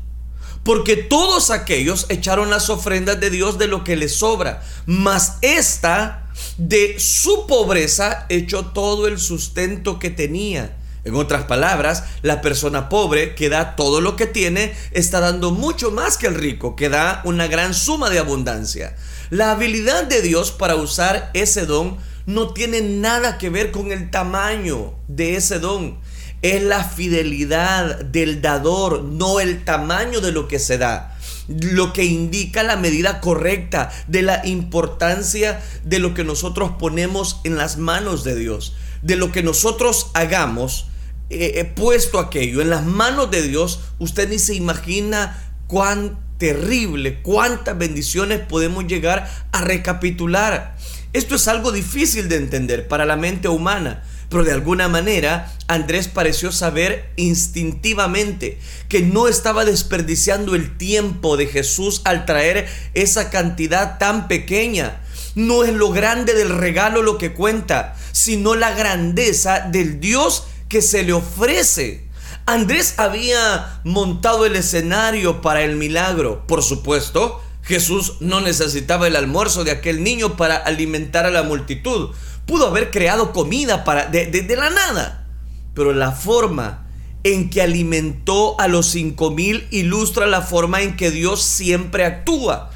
Porque 0.63 0.98
todos 0.98 1.50
aquellos 1.50 2.05
echaron 2.09 2.50
las 2.50 2.69
ofrendas 2.69 3.19
de 3.19 3.31
Dios 3.31 3.57
de 3.57 3.67
lo 3.67 3.83
que 3.83 3.95
les 3.95 4.17
sobra, 4.17 4.62
mas 4.86 5.38
esta 5.41 6.29
de 6.57 7.00
su 7.00 7.48
pobreza 7.48 8.27
echó 8.29 8.67
todo 8.67 9.07
el 9.07 9.19
sustento 9.19 9.98
que 9.98 10.12
tenía. 10.12 10.77
En 11.03 11.15
otras 11.15 11.44
palabras, 11.46 12.03
la 12.22 12.41
persona 12.41 12.89
pobre 12.89 13.36
que 13.36 13.50
da 13.50 13.75
todo 13.75 14.01
lo 14.01 14.15
que 14.15 14.27
tiene 14.27 14.74
está 14.91 15.20
dando 15.20 15.51
mucho 15.51 15.91
más 15.91 16.18
que 16.18 16.27
el 16.27 16.36
rico, 16.36 16.75
que 16.75 16.89
da 16.89 17.22
una 17.24 17.48
gran 17.48 17.74
suma 17.74 18.10
de 18.10 18.20
abundancia. 18.20 18.96
La 19.29 19.51
habilidad 19.51 20.03
de 20.06 20.22
Dios 20.22 20.51
para 20.51 20.75
usar 20.75 21.29
ese 21.34 21.65
don 21.65 21.98
no 22.25 22.53
tiene 22.53 22.82
nada 22.82 23.38
que 23.38 23.50
ver 23.50 23.72
con 23.72 23.91
el 23.91 24.12
tamaño 24.12 24.94
de 25.08 25.36
ese 25.36 25.60
don. 25.60 26.00
Es 26.41 26.63
la 26.63 26.84
fidelidad 26.84 28.01
del 28.01 28.41
dador, 28.41 29.03
no 29.03 29.39
el 29.39 29.65
tamaño 29.65 30.22
de 30.22 30.32
lo 30.32 30.48
que 30.48 30.60
se 30.60 30.77
da 30.77 31.15
lo 31.50 31.94
que 31.94 32.06
indica 32.06 32.63
la 32.63 32.75
medida 32.75 33.20
correcta 33.22 33.91
de 34.08 34.22
la 34.22 34.46
importancia 34.46 35.62
de 35.84 36.00
lo 36.00 36.13
que 36.13 36.24
nosotros 36.24 36.74
ponemos 36.77 37.41
en 37.44 37.58
las 37.58 37.77
manos 37.77 38.24
de 38.24 38.36
Dios, 38.36 38.75
de 39.01 39.15
lo 39.15 39.32
que 39.32 39.41
nosotros 39.41 40.12
hagamos, 40.13 40.88
eh, 41.29 41.53
he 41.55 41.65
puesto 41.65 42.19
aquello 42.19 42.62
en 42.62 42.69
las 42.69 42.86
manos 42.86 43.29
de 43.29 43.43
Dios, 43.43 43.81
usted 44.00 44.29
ni 44.29 44.39
se 44.39 44.55
imagina 44.55 45.53
cuán 45.67 46.17
terrible, 46.39 47.21
cuántas 47.21 47.77
bendiciones 47.77 48.39
podemos 48.39 48.88
llegar 48.88 49.29
a 49.51 49.62
recapitular. 49.62 50.75
Esto 51.13 51.36
es 51.36 51.48
algo 51.48 51.71
difícil 51.71 52.29
de 52.29 52.38
entender 52.38 52.88
para 52.88 53.05
la 53.05 53.15
mente 53.15 53.48
humana, 53.48 54.03
pero 54.29 54.43
de 54.43 54.53
alguna 54.53 54.88
manera 54.88 55.53
Andrés 55.67 56.07
pareció 56.07 56.51
saber 56.51 57.12
instintivamente 57.15 58.59
que 58.88 59.01
no 59.01 59.27
estaba 59.27 59.65
desperdiciando 59.65 60.55
el 60.55 60.77
tiempo 60.77 61.36
de 61.36 61.48
Jesús 61.48 62.01
al 62.05 62.25
traer 62.25 62.67
esa 62.93 63.29
cantidad 63.29 63.98
tan 63.98 64.27
pequeña. 64.27 65.01
No 65.36 65.63
es 65.63 65.74
lo 65.74 65.91
grande 65.91 66.33
del 66.33 66.50
regalo 66.50 67.01
lo 67.01 67.17
que 67.17 67.33
cuenta, 67.33 67.95
sino 68.12 68.55
la 68.55 68.71
grandeza 68.71 69.62
del 69.62 70.00
Dios 70.00 70.45
que 70.70 70.82
se 70.82 71.04
le 71.04 71.14
ofrece. 71.14 72.08
Andrés 72.46 72.96
había 72.98 73.82
montado 73.84 74.46
el 74.46 74.56
escenario 74.56 75.42
para 75.42 75.64
el 75.64 75.76
milagro, 75.76 76.48
por 76.48 76.64
supuesto, 76.64 77.42
Jesús 77.70 78.16
no 78.20 78.42
necesitaba 78.42 79.06
el 79.08 79.16
almuerzo 79.16 79.64
de 79.64 79.70
aquel 79.70 80.04
niño 80.04 80.38
para 80.38 80.56
alimentar 80.56 81.28
a 81.28 81.32
la 81.32 81.44
multitud. 81.44 82.10
Pudo 82.48 82.66
haber 82.66 82.90
creado 82.90 83.32
comida 83.32 83.84
para, 83.84 84.08
de, 84.08 84.56
la 84.58 84.72
nada. 84.72 85.28
Pero 85.76 85.94
la 85.94 86.12
forma 86.12 86.88
en 87.24 87.52
que 87.52 87.62
alimentó 87.62 88.60
a 88.60 88.68
los 88.68 88.88
cinco 88.88 89.30
mil 89.30 89.68
ilustra 89.70 90.26
la 90.26 90.42
forma 90.42 90.82
en 90.82 90.96
que 90.96 91.12
Dios 91.12 91.44
siempre 91.44 92.06
actúa. 92.06 92.72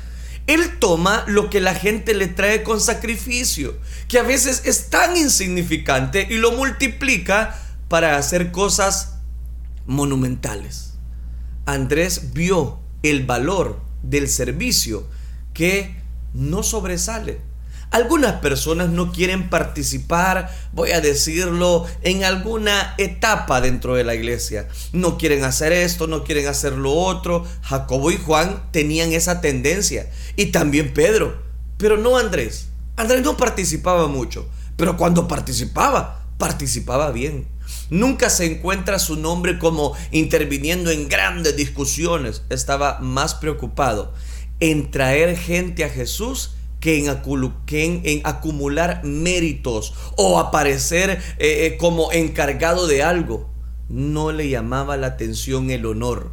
Él 0.46 0.78
toma 0.78 1.24
lo 1.26 1.50
que 1.50 1.60
la 1.60 1.74
gente 1.74 2.14
le 2.14 2.28
trae 2.28 2.62
con 2.62 2.80
sacrificio, 2.80 3.76
que 4.08 4.20
a 4.20 4.24
veces 4.24 4.62
es 4.66 4.92
tan 4.92 5.18
insignificante, 5.18 6.28
y 6.30 6.36
lo 6.36 6.52
multiplica 6.52 7.62
para 7.88 8.18
hacer 8.18 8.52
cosas 8.52 9.16
monumentales. 9.86 10.94
Andrés 11.66 12.34
vio 12.34 12.80
el 13.04 13.25
valor 13.25 13.80
del 14.02 14.28
servicio 14.28 15.06
que 15.54 15.96
no 16.34 16.63
sobresale. 16.63 17.40
Algunas 17.94 18.42
personas 18.42 18.90
no 18.90 19.12
quieren 19.12 19.52
participar, 19.52 20.50
voy 20.74 20.94
a 20.94 21.00
decirlo, 21.00 21.86
en 22.02 22.24
alguna 22.24 22.96
etapa 22.98 23.62
dentro 23.62 23.94
de 23.94 24.04
la 24.04 24.16
iglesia. 24.16 24.68
No 24.94 25.20
quieren 25.20 25.44
hacer 25.44 25.72
esto, 25.72 26.08
no 26.08 26.24
quieren 26.24 26.48
hacer 26.48 26.74
lo 26.74 26.92
otro. 26.92 27.46
Jacobo 27.62 28.10
y 28.10 28.18
Juan 28.18 28.63
tenían 28.72 29.13
esa 29.13 29.42
tendencia. 29.42 30.10
Y 30.36 30.48
también 30.48 30.92
Pedro. 30.96 31.40
Pero 31.78 31.98
no 31.98 32.18
Andrés. 32.18 32.70
Andrés 32.96 33.22
no 33.22 33.38
participaba 33.38 34.08
mucho. 34.08 34.48
Pero 34.75 34.98
cuando 34.98 35.28
participaba, 35.28 36.25
participaba 36.40 37.12
bien. 37.12 37.46
Nunca 37.94 38.32
se 38.32 38.46
encuentra 38.46 38.98
su 38.98 39.18
nombre 39.18 39.60
como 39.60 39.94
interviniendo 40.10 40.90
en 40.90 41.08
grandes 41.08 41.56
discusiones. 41.56 42.42
Estaba 42.50 42.98
más 42.98 43.36
preocupado 43.36 44.16
en 44.60 44.90
traer 44.90 45.38
gente 45.38 45.84
a 45.84 45.90
Jesús 45.90 46.56
que 46.80 47.06
en, 47.06 48.22
acumular 48.24 49.04
méritos 49.04 49.94
o 50.18 50.40
aparecer 50.40 51.12
eh, 51.12 51.20
eh, 51.38 51.78
como 51.78 52.12
encargado 52.12 52.88
de 52.88 53.04
algo. 53.04 53.48
No 53.90 54.32
le 54.32 54.50
llamaba 54.50 54.98
la 54.98 55.06
atención 55.06 55.70
el 55.70 55.86
honor. 55.86 56.32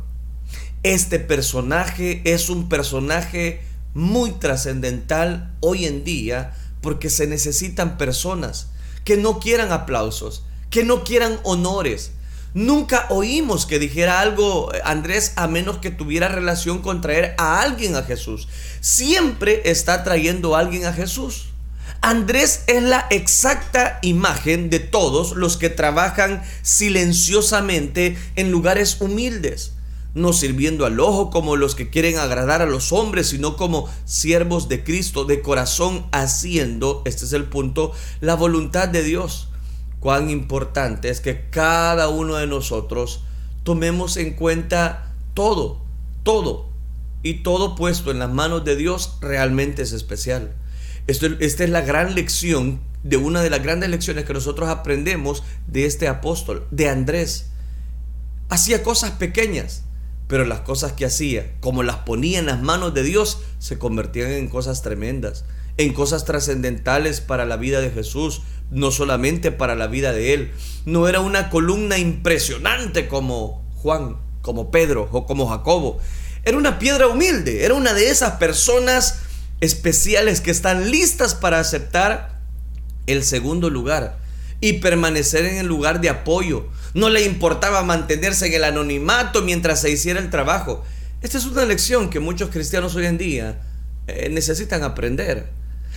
Este 0.83 1.19
personaje 1.19 2.23
es 2.25 2.49
un 2.49 2.71
personaje 2.71 3.61
muy 3.93 4.31
trascendental 4.31 5.59
hoy 5.61 5.85
en 5.85 6.05
día 6.05 6.55
porque 6.81 7.11
se 7.11 7.27
necesitan 7.27 7.99
personas 7.99 8.71
que 9.05 9.19
no 9.19 9.41
quieran 9.41 9.73
aplausos, 9.73 10.45
que 10.71 10.85
no 10.85 11.05
quieran 11.05 11.39
honores. 11.43 12.13
Nunca 12.53 13.07
oímos 13.11 13.65
que 13.65 13.79
dijera 13.79 14.21
algo 14.21 14.75
eh, 14.75 14.81
Andrés 14.85 15.35
a 15.37 15.47
menos 15.47 15.79
que 15.79 15.91
tuviera 15.91 16.29
relación 16.29 16.81
con 16.81 17.01
traer 17.01 17.35
a 17.39 17.61
alguien 17.61 17.95
a 17.95 18.03
Jesús. 18.03 18.49
Siempre 18.81 19.63
está 19.67 20.03
trayendo 20.03 20.57
a 20.57 20.61
alguien 20.61 20.85
a 20.87 20.93
Jesús. 20.93 21.51
Andrés 22.03 22.65
es 22.67 22.83
la 22.83 23.07
exacta 23.11 23.99
imagen 24.03 24.71
de 24.71 24.81
todos 24.81 25.33
los 25.33 25.59
que 25.59 25.69
trabajan 25.69 26.43
silenciosamente 26.63 28.17
en 28.37 28.51
lugares 28.51 28.97
humildes, 29.01 29.75
no 30.15 30.33
sirviendo 30.33 30.87
al 30.87 30.99
ojo 30.99 31.31
como 31.31 31.57
los 31.57 31.75
que 31.75 31.91
quieren 31.91 32.19
agradar 32.19 32.63
a 32.63 32.67
los 32.67 32.91
hombres, 32.93 33.29
sino 33.29 33.57
como 33.57 33.89
siervos 34.07 34.69
de 34.69 34.83
Cristo, 34.83 35.25
de 35.25 35.43
corazón 35.43 36.07
haciendo, 36.11 37.03
este 37.05 37.27
es 37.27 37.35
el 37.35 37.45
punto, 37.45 37.93
la 38.21 38.35
voluntad 38.35 38.89
de 38.89 39.03
Dios 39.03 39.50
cuán 40.01 40.31
importante 40.31 41.11
es 41.11 41.21
que 41.21 41.49
cada 41.51 42.09
uno 42.09 42.37
de 42.37 42.47
nosotros 42.47 43.25
tomemos 43.63 44.17
en 44.17 44.33
cuenta 44.35 45.15
todo, 45.35 45.83
todo, 46.23 46.71
y 47.23 47.43
todo 47.43 47.75
puesto 47.75 48.11
en 48.11 48.19
las 48.19 48.31
manos 48.31 48.65
de 48.65 48.77
Dios 48.77 49.19
realmente 49.21 49.83
es 49.83 49.93
especial. 49.93 50.55
Esto, 51.07 51.27
esta 51.41 51.65
es 51.65 51.71
la 51.71 51.83
gran 51.83 52.15
lección 52.15 52.81
de 53.03 53.17
una 53.17 53.43
de 53.43 53.51
las 53.51 53.63
grandes 53.63 53.91
lecciones 53.91 54.25
que 54.25 54.33
nosotros 54.33 54.69
aprendemos 54.69 55.43
de 55.67 55.87
este 55.87 56.09
apóstol, 56.09 56.67
de 56.71 56.89
Andrés. 56.89 57.51
Hacía 58.49 58.83
cosas 58.83 59.13
pequeñas, 59.13 59.85
pero 60.29 60.45
las 60.45 60.61
cosas 60.61 60.93
que 60.93 61.07
hacía, 61.07 61.53
como 61.61 61.83
las 61.83 61.97
ponía 61.99 62.39
en 62.39 62.47
las 62.47 62.63
manos 62.63 62.95
de 62.95 63.03
Dios, 63.03 63.41
se 63.59 63.79
convertían 63.79 64.31
en 64.31 64.49
cosas 64.49 64.83
tremendas, 64.83 65.45
en 65.77 65.93
cosas 65.93 66.25
trascendentales 66.25 67.21
para 67.21 67.45
la 67.45 67.57
vida 67.57 67.81
de 67.81 67.91
Jesús, 67.91 68.43
no 68.71 68.91
solamente 68.91 69.53
para 69.53 69.75
la 69.75 69.87
vida 69.87 70.13
de 70.13 70.35
él. 70.35 70.53
No 70.87 71.09
era 71.09 71.21
una 71.21 71.51
columna 71.51 71.99
impresionante 71.99 73.09
como 73.09 73.65
Juan, 73.77 74.17
como 74.43 74.71
Pedro 74.71 75.09
o 75.13 75.27
como 75.27 75.49
Jacobo. 75.49 75.99
Era 76.45 76.57
una 76.57 76.79
piedra 76.79 77.07
humilde, 77.07 77.65
era 77.65 77.75
una 77.75 77.93
de 77.93 78.11
esas 78.11 78.33
personas 78.33 79.21
especiales 79.61 80.41
que 80.41 80.51
están 80.51 80.91
listas 80.91 81.35
para 81.35 81.61
aceptar 81.61 82.41
el 83.07 83.25
segundo 83.25 83.69
lugar 83.69 84.19
y 84.61 84.75
permanecer 84.75 85.45
en 85.45 85.59
el 85.59 85.67
lugar 85.67 86.01
de 86.01 86.09
apoyo. 86.09 86.67
No 86.95 87.11
le 87.11 87.25
importaba 87.25 87.83
mantenerse 87.83 88.47
en 88.47 88.55
el 88.55 88.65
anonimato 88.65 89.43
mientras 89.43 89.81
se 89.81 89.91
hiciera 89.91 90.21
el 90.21 90.31
trabajo. 90.31 90.85
Esta 91.23 91.39
es 91.39 91.45
una 91.45 91.65
lección 91.65 92.09
que 92.09 92.21
muchos 92.21 92.51
cristianos 92.51 92.95
hoy 92.95 93.07
en 93.07 93.19
día 93.19 93.61
eh, 94.07 94.29
necesitan 94.31 94.83
aprender. 94.83 95.51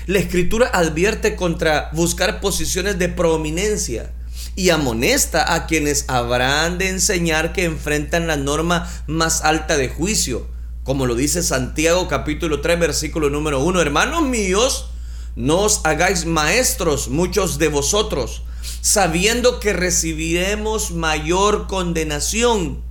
La 0.06 0.20
escritura 0.20 0.68
advierte 0.68 1.38
contra 1.38 1.90
buscar 1.94 2.42
posiciones 2.42 3.00
de 3.00 3.08
prominencia 3.08 4.12
y 4.54 4.70
amonesta 4.70 5.54
a 5.54 5.66
quienes 5.66 6.04
habrán 6.10 6.78
de 6.78 6.90
enseñar 6.90 7.54
que 7.54 7.64
enfrentan 7.64 8.28
la 8.28 8.36
norma 8.36 8.92
más 9.08 9.44
alta 9.44 9.78
de 9.78 9.88
juicio, 9.88 10.46
como 10.84 11.06
lo 11.06 11.16
dice 11.16 11.42
Santiago 11.42 12.10
capítulo 12.10 12.60
3 12.60 12.82
versículo 12.82 13.30
número 13.30 13.64
1. 13.64 13.80
Hermanos 13.80 14.24
míos, 14.24 14.90
no 15.38 15.62
os 15.62 15.80
hagáis 15.86 16.26
maestros 16.26 17.08
muchos 17.08 17.58
de 17.58 17.70
vosotros, 17.70 18.44
sabiendo 18.82 19.62
que 19.62 19.72
recibiremos 19.72 20.92
mayor 20.92 21.68
condenación 21.68 22.84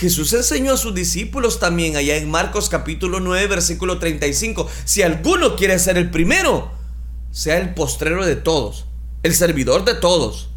Jesús 0.00 0.32
enseñó 0.32 0.72
a 0.72 0.78
sus 0.78 0.94
discípulos 0.94 1.60
también 1.60 1.94
allá 1.94 2.16
en 2.16 2.30
Marcos 2.30 2.68
capítulo 2.68 3.20
9 3.20 3.46
versículo 3.46 3.98
35, 3.98 4.66
si 4.84 5.02
alguno 5.02 5.56
quiere 5.56 5.78
ser 5.78 5.98
el 5.98 6.10
primero, 6.10 6.72
sea 7.30 7.58
el 7.58 7.74
postrero 7.74 8.24
de 8.26 8.36
todos 8.36 8.86
el 9.22 9.34
servidor 9.34 9.84
de 9.84 9.94
todos. 9.94 10.48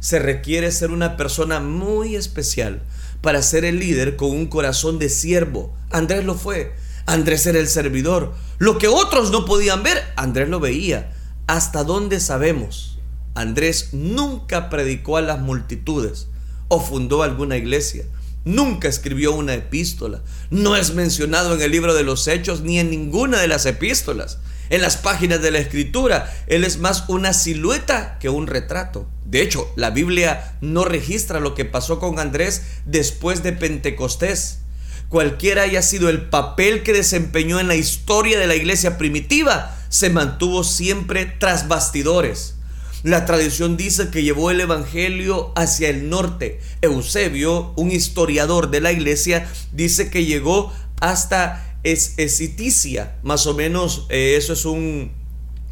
Se 0.00 0.18
requiere 0.18 0.70
ser 0.72 0.90
una 0.90 1.16
persona 1.16 1.60
muy 1.60 2.16
especial 2.16 2.82
para 3.20 3.42
ser 3.42 3.64
el 3.64 3.78
líder 3.78 4.16
con 4.16 4.30
un 4.30 4.46
corazón 4.46 4.98
de 4.98 5.08
siervo. 5.08 5.74
Andrés 5.90 6.24
lo 6.24 6.34
fue. 6.34 6.74
Andrés 7.06 7.46
era 7.46 7.58
el 7.58 7.68
servidor. 7.68 8.34
Lo 8.58 8.78
que 8.78 8.88
otros 8.88 9.30
no 9.30 9.44
podían 9.44 9.82
ver, 9.82 10.02
Andrés 10.16 10.48
lo 10.48 10.60
veía. 10.60 11.12
¿Hasta 11.46 11.84
dónde 11.84 12.20
sabemos? 12.20 12.98
Andrés 13.34 13.90
nunca 13.92 14.68
predicó 14.68 15.16
a 15.16 15.22
las 15.22 15.40
multitudes 15.40 16.28
o 16.68 16.80
fundó 16.80 17.22
alguna 17.22 17.56
iglesia. 17.56 18.04
Nunca 18.44 18.88
escribió 18.88 19.32
una 19.32 19.54
epístola. 19.54 20.22
No 20.50 20.76
es 20.76 20.94
mencionado 20.94 21.54
en 21.54 21.62
el 21.62 21.70
libro 21.70 21.94
de 21.94 22.02
los 22.02 22.26
Hechos 22.26 22.62
ni 22.62 22.78
en 22.78 22.90
ninguna 22.90 23.40
de 23.40 23.48
las 23.48 23.66
epístolas. 23.66 24.38
En 24.70 24.80
las 24.80 24.96
páginas 24.96 25.42
de 25.42 25.50
la 25.50 25.58
escritura, 25.58 26.32
él 26.46 26.64
es 26.64 26.78
más 26.78 27.04
una 27.08 27.34
silueta 27.34 28.18
que 28.18 28.30
un 28.30 28.46
retrato. 28.46 29.06
De 29.26 29.42
hecho, 29.42 29.70
la 29.76 29.90
Biblia 29.90 30.56
no 30.60 30.84
registra 30.84 31.40
lo 31.40 31.54
que 31.54 31.64
pasó 31.64 31.98
con 31.98 32.18
Andrés 32.18 32.62
después 32.84 33.42
de 33.42 33.52
Pentecostés. 33.52 34.60
Cualquiera 35.08 35.62
haya 35.62 35.82
sido 35.82 36.08
el 36.08 36.22
papel 36.30 36.82
que 36.82 36.94
desempeñó 36.94 37.60
en 37.60 37.68
la 37.68 37.76
historia 37.76 38.38
de 38.38 38.46
la 38.46 38.54
iglesia 38.54 38.96
primitiva, 38.96 39.76
se 39.90 40.08
mantuvo 40.08 40.64
siempre 40.64 41.26
tras 41.26 41.68
bastidores. 41.68 42.54
La 43.02 43.26
tradición 43.26 43.76
dice 43.76 44.10
que 44.10 44.22
llevó 44.22 44.50
el 44.50 44.60
Evangelio 44.60 45.52
hacia 45.56 45.88
el 45.88 46.08
norte. 46.08 46.60
Eusebio, 46.82 47.72
un 47.76 47.90
historiador 47.90 48.70
de 48.70 48.80
la 48.80 48.92
iglesia, 48.92 49.48
dice 49.72 50.08
que 50.08 50.24
llegó 50.24 50.72
hasta 51.00 51.68
Esciticia, 51.82 53.16
más 53.24 53.48
o 53.48 53.54
menos 53.54 54.06
eh, 54.08 54.36
eso 54.38 54.52
es 54.52 54.64
un, 54.64 55.10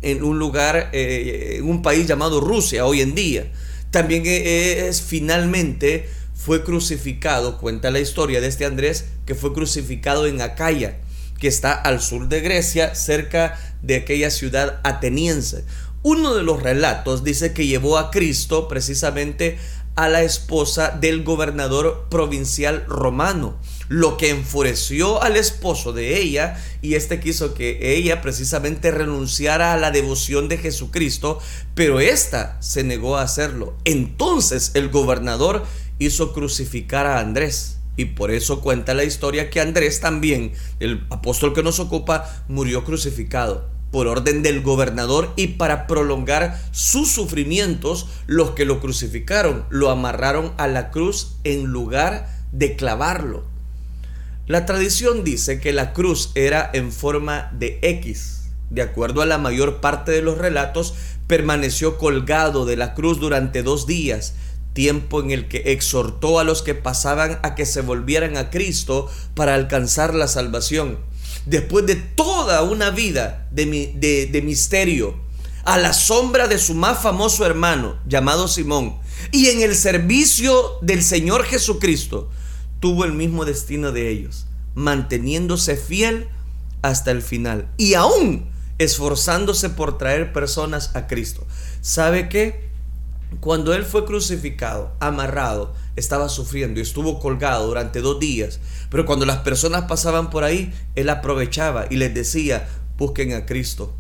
en 0.03 0.25
un 0.25 0.41
lugar, 0.41 0.91
eh, 0.93 1.61
un 1.63 1.83
país 1.83 2.09
llamado 2.09 2.41
Rusia 2.41 2.85
hoy 2.85 3.01
en 3.01 3.15
día. 3.15 3.53
También 3.93 4.25
e, 4.27 4.89
es 4.89 5.03
finalmente 5.03 6.09
fue 6.35 6.65
crucificado, 6.65 7.59
cuenta 7.59 7.93
la 7.93 8.01
historia 8.01 8.41
de 8.41 8.49
este 8.49 8.65
Andrés, 8.65 9.05
que 9.25 9.37
fue 9.37 9.53
crucificado 9.53 10.27
en 10.27 10.41
Acaya, 10.41 10.99
que 11.39 11.47
está 11.47 11.73
al 11.75 12.01
sur 12.01 12.29
de 12.29 12.41
Grecia, 12.41 12.97
cerca 12.97 13.57
de 13.83 13.97
aquella 13.97 14.31
ciudad 14.31 14.81
ateniense. 14.83 15.65
Uno 16.03 16.35
de 16.35 16.43
los 16.43 16.63
relatos 16.63 17.25
dice 17.25 17.53
que 17.53 17.67
llevó 17.67 17.99
a 17.99 18.11
Cristo 18.11 18.69
precisamente 18.69 19.59
a 19.97 20.09
la 20.09 20.23
esposa 20.23 20.97
del 20.99 21.23
gobernador 21.25 22.07
provincial 22.09 22.87
romano, 22.87 23.59
lo 23.89 24.17
que 24.17 24.31
enfureció 24.31 25.23
al 25.23 25.37
esposo 25.37 25.93
de 25.93 26.19
ella 26.19 26.59
y 26.81 26.95
este 26.95 27.21
quiso 27.21 27.53
que 27.53 27.95
ella 27.97 28.23
precisamente 28.23 28.91
renunciara 28.91 29.75
a 29.75 29.77
la 29.77 29.91
devoción 29.91 30.49
de 30.49 30.57
Jesucristo, 30.57 31.39
pero 31.75 32.01
ésta 32.01 32.57
se 32.61 32.83
negó 32.83 33.19
a 33.19 33.23
hacerlo. 33.23 33.77
Entonces 33.85 34.71
el 34.73 34.89
gobernador 34.89 35.67
hizo 35.99 36.33
crucificar 36.33 37.07
a 37.07 37.21
Andrés. 37.21 37.77
Y 37.97 38.07
por 38.07 38.31
eso 38.31 38.63
cuenta 38.63 38.95
la 38.95 39.05
historia 39.05 39.51
que 39.51 39.61
Andrés 39.61 40.01
también, 40.01 40.55
el 40.79 41.05
apóstol 41.11 41.53
que 41.53 41.63
nos 41.63 41.79
ocupa, 41.79 42.43
murió 42.49 42.85
crucificado 42.85 43.80
por 43.91 44.07
orden 44.07 44.43
del 44.43 44.63
gobernador 44.63 45.33
y 45.37 45.49
para 45.49 45.87
prolongar 45.87 46.61
sus 46.71 47.11
sufrimientos, 47.11 48.07
los 48.27 48.51
que 48.53 48.65
lo 48.65 48.81
crucificaron 48.81 49.65
lo 49.71 49.91
amarraron 49.91 50.53
a 50.59 50.67
la 50.69 50.91
cruz 50.91 51.37
en 51.45 51.67
lugar 51.67 52.29
de 52.53 52.77
clavarlo. 52.77 53.45
La 54.47 54.67
tradición 54.67 55.25
dice 55.25 55.61
que 55.61 55.73
la 55.73 55.93
cruz 55.93 56.33
era 56.35 56.71
en 56.73 56.93
forma 56.93 57.51
de 57.59 57.79
X. 57.83 58.51
De 58.71 58.83
acuerdo 58.83 59.23
a 59.23 59.27
la 59.27 59.39
mayor 59.39 59.81
parte 59.81 60.13
de 60.13 60.23
los 60.23 60.39
relatos, 60.39 60.95
permaneció 61.27 61.99
colgado 61.99 62.65
de 62.65 62.77
la 62.77 62.95
cruz 62.95 63.21
durante 63.21 63.63
dos 63.63 63.87
días, 63.87 64.35
tiempo 64.73 65.21
en 65.21 65.31
el 65.31 65.49
que 65.49 65.73
exhortó 65.73 66.39
a 66.39 66.45
los 66.45 66.63
que 66.63 66.75
pasaban 66.75 67.39
a 67.43 67.55
que 67.55 67.67
se 67.67 67.81
volvieran 67.81 68.37
a 68.37 68.51
Cristo 68.51 69.09
para 69.35 69.55
alcanzar 69.55 70.15
la 70.15 70.29
salvación 70.29 70.99
después 71.47 71.87
de 71.87 71.97
toda 71.97 72.63
una 72.63 72.91
vida 72.91 73.49
de, 73.51 74.29
de, 74.31 74.43
misterio, 74.43 75.17
a 75.65 75.79
la 75.79 75.93
sombra 75.93 76.49
de 76.49 76.59
su 76.59 76.75
más 76.75 77.03
famoso 77.03 77.45
hermano, 77.45 77.99
llamado 78.07 78.49
Simón, 78.49 78.99
y 79.33 79.49
en 79.49 79.63
el 79.63 79.75
servicio 79.75 80.79
del 80.83 81.03
Señor 81.03 81.45
Jesucristo, 81.45 82.31
tuvo 82.81 83.05
el 83.05 83.13
mismo 83.13 83.45
destino 83.45 83.93
de 83.93 84.11
ellos, 84.11 84.47
manteniéndose 84.75 85.77
fiel 85.77 86.29
hasta 86.83 87.11
el 87.11 87.21
final 87.21 87.69
y 87.77 87.95
aún 87.95 88.49
esforzándose 88.79 89.69
por 89.69 89.99
traer 89.99 90.33
personas 90.33 90.97
a 90.97 91.07
Cristo. 91.07 91.47
¿Sabe 91.83 92.31
qué? 92.31 92.70
Cuando 93.39 93.73
él 93.73 93.85
fue 93.85 94.05
crucificado, 94.05 94.93
amarrado, 94.99 95.73
estaba 95.97 96.29
sufriendo 96.29 96.81
y 96.81 96.83
estuvo 96.83 97.21
colgado 97.21 97.69
durante 97.69 98.01
dos 98.01 98.19
días. 98.19 98.59
Pero 98.91 99.07
cuando 99.07 99.25
las 99.25 99.39
personas 99.39 99.85
pasaban 99.85 100.31
por 100.31 100.43
ahí, 100.43 100.75
él 100.97 101.09
aprovechaba 101.09 101.87
y 101.89 101.97
les 101.97 102.13
decía, 102.13 102.69
busquen 102.99 103.33
a 103.33 103.47
Cristo, 103.47 103.95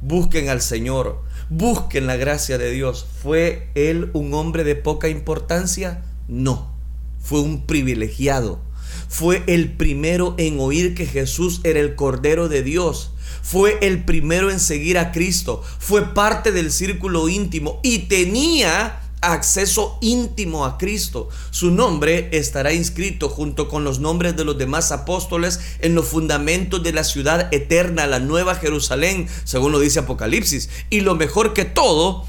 busquen 0.00 0.48
al 0.48 0.62
Señor, 0.62 1.20
busquen 1.50 2.06
la 2.06 2.16
gracia 2.16 2.56
de 2.56 2.70
Dios. 2.70 3.06
¿Fue 3.20 3.68
él 3.74 4.10
un 4.14 4.32
hombre 4.32 4.62
de 4.64 4.76
poca 4.76 5.08
importancia? 5.08 6.02
No, 6.28 6.72
fue 7.20 7.40
un 7.40 7.66
privilegiado. 7.66 8.60
Fue 9.08 9.42
el 9.48 9.72
primero 9.72 10.34
en 10.38 10.60
oír 10.60 10.94
que 10.94 11.04
Jesús 11.04 11.60
era 11.64 11.80
el 11.80 11.94
Cordero 11.94 12.48
de 12.48 12.62
Dios 12.62 13.12
fue 13.42 13.78
el 13.82 14.04
primero 14.04 14.50
en 14.50 14.60
seguir 14.60 14.98
a 14.98 15.12
Cristo, 15.12 15.62
fue 15.78 16.14
parte 16.14 16.52
del 16.52 16.70
círculo 16.72 17.28
íntimo 17.28 17.80
y 17.82 18.00
tenía 18.00 19.00
acceso 19.20 19.98
íntimo 20.00 20.64
a 20.64 20.78
Cristo. 20.78 21.28
Su 21.50 21.70
nombre 21.70 22.28
estará 22.32 22.72
inscrito 22.72 23.28
junto 23.28 23.68
con 23.68 23.84
los 23.84 24.00
nombres 24.00 24.36
de 24.36 24.44
los 24.44 24.58
demás 24.58 24.92
apóstoles 24.92 25.60
en 25.80 25.94
los 25.94 26.06
fundamentos 26.06 26.82
de 26.82 26.92
la 26.92 27.04
ciudad 27.04 27.52
eterna, 27.52 28.06
la 28.06 28.20
nueva 28.20 28.54
Jerusalén, 28.54 29.28
según 29.44 29.72
lo 29.72 29.80
dice 29.80 30.00
Apocalipsis. 30.00 30.68
Y 30.90 31.00
lo 31.00 31.14
mejor 31.14 31.52
que 31.52 31.64
todo, 31.64 32.26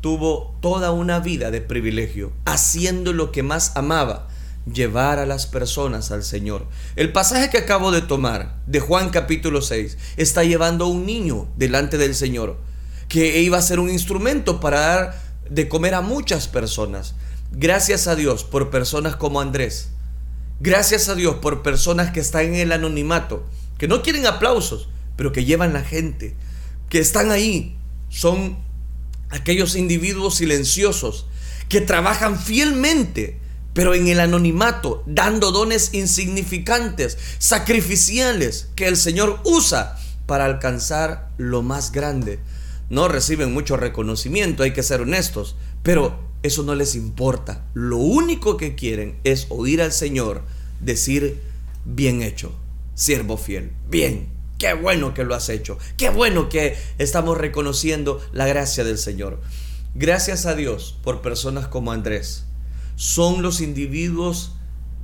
tuvo 0.00 0.56
toda 0.60 0.90
una 0.90 1.20
vida 1.20 1.50
de 1.50 1.60
privilegio, 1.60 2.32
haciendo 2.44 3.12
lo 3.12 3.32
que 3.32 3.42
más 3.42 3.76
amaba, 3.76 4.28
llevar 4.70 5.18
a 5.18 5.26
las 5.26 5.46
personas 5.46 6.10
al 6.10 6.22
Señor. 6.22 6.66
El 6.96 7.12
pasaje 7.12 7.50
que 7.50 7.58
acabo 7.58 7.90
de 7.90 8.02
tomar 8.02 8.60
de 8.66 8.80
Juan 8.80 9.10
capítulo 9.10 9.62
6 9.62 9.98
está 10.16 10.44
llevando 10.44 10.84
a 10.84 10.88
un 10.88 11.06
niño 11.06 11.48
delante 11.56 11.98
del 11.98 12.14
Señor 12.14 12.58
que 13.08 13.42
iba 13.42 13.58
a 13.58 13.62
ser 13.62 13.78
un 13.78 13.90
instrumento 13.90 14.60
para 14.60 14.80
dar 14.80 15.22
de 15.50 15.68
comer 15.68 15.94
a 15.94 16.00
muchas 16.00 16.48
personas. 16.48 17.14
Gracias 17.50 18.06
a 18.06 18.14
Dios 18.14 18.44
por 18.44 18.70
personas 18.70 19.16
como 19.16 19.40
Andrés. 19.40 19.90
Gracias 20.60 21.08
a 21.08 21.14
Dios 21.14 21.36
por 21.36 21.62
personas 21.62 22.12
que 22.12 22.20
están 22.20 22.46
en 22.46 22.54
el 22.54 22.72
anonimato, 22.72 23.44
que 23.78 23.88
no 23.88 24.02
quieren 24.02 24.26
aplausos, 24.26 24.88
pero 25.16 25.32
que 25.32 25.44
llevan 25.44 25.72
la 25.72 25.82
gente, 25.82 26.36
que 26.88 27.00
están 27.00 27.30
ahí. 27.30 27.76
Son 28.08 28.58
aquellos 29.28 29.76
individuos 29.76 30.36
silenciosos 30.36 31.26
que 31.68 31.80
trabajan 31.80 32.38
fielmente 32.38 33.40
pero 33.74 33.94
en 33.94 34.08
el 34.08 34.20
anonimato, 34.20 35.02
dando 35.06 35.50
dones 35.50 35.94
insignificantes, 35.94 37.18
sacrificiales, 37.38 38.68
que 38.74 38.86
el 38.86 38.96
Señor 38.96 39.40
usa 39.44 39.98
para 40.26 40.44
alcanzar 40.44 41.30
lo 41.38 41.62
más 41.62 41.92
grande. 41.92 42.38
No 42.90 43.08
reciben 43.08 43.52
mucho 43.52 43.76
reconocimiento, 43.76 44.62
hay 44.62 44.72
que 44.72 44.82
ser 44.82 45.00
honestos, 45.00 45.56
pero 45.82 46.18
eso 46.42 46.62
no 46.62 46.74
les 46.74 46.94
importa. 46.94 47.64
Lo 47.74 47.96
único 47.96 48.56
que 48.56 48.74
quieren 48.74 49.18
es 49.24 49.46
oír 49.48 49.80
al 49.80 49.92
Señor 49.92 50.42
decir, 50.80 51.40
bien 51.84 52.22
hecho, 52.22 52.52
siervo 52.94 53.36
fiel, 53.36 53.72
bien, 53.88 54.28
qué 54.58 54.74
bueno 54.74 55.14
que 55.14 55.24
lo 55.24 55.34
has 55.34 55.48
hecho, 55.48 55.78
qué 55.96 56.10
bueno 56.10 56.48
que 56.48 56.76
estamos 56.98 57.38
reconociendo 57.38 58.20
la 58.32 58.46
gracia 58.46 58.84
del 58.84 58.98
Señor. 58.98 59.40
Gracias 59.94 60.46
a 60.46 60.54
Dios 60.54 60.98
por 61.02 61.22
personas 61.22 61.68
como 61.68 61.92
Andrés, 61.92 62.44
son 63.02 63.42
los 63.42 63.60
individuos 63.60 64.52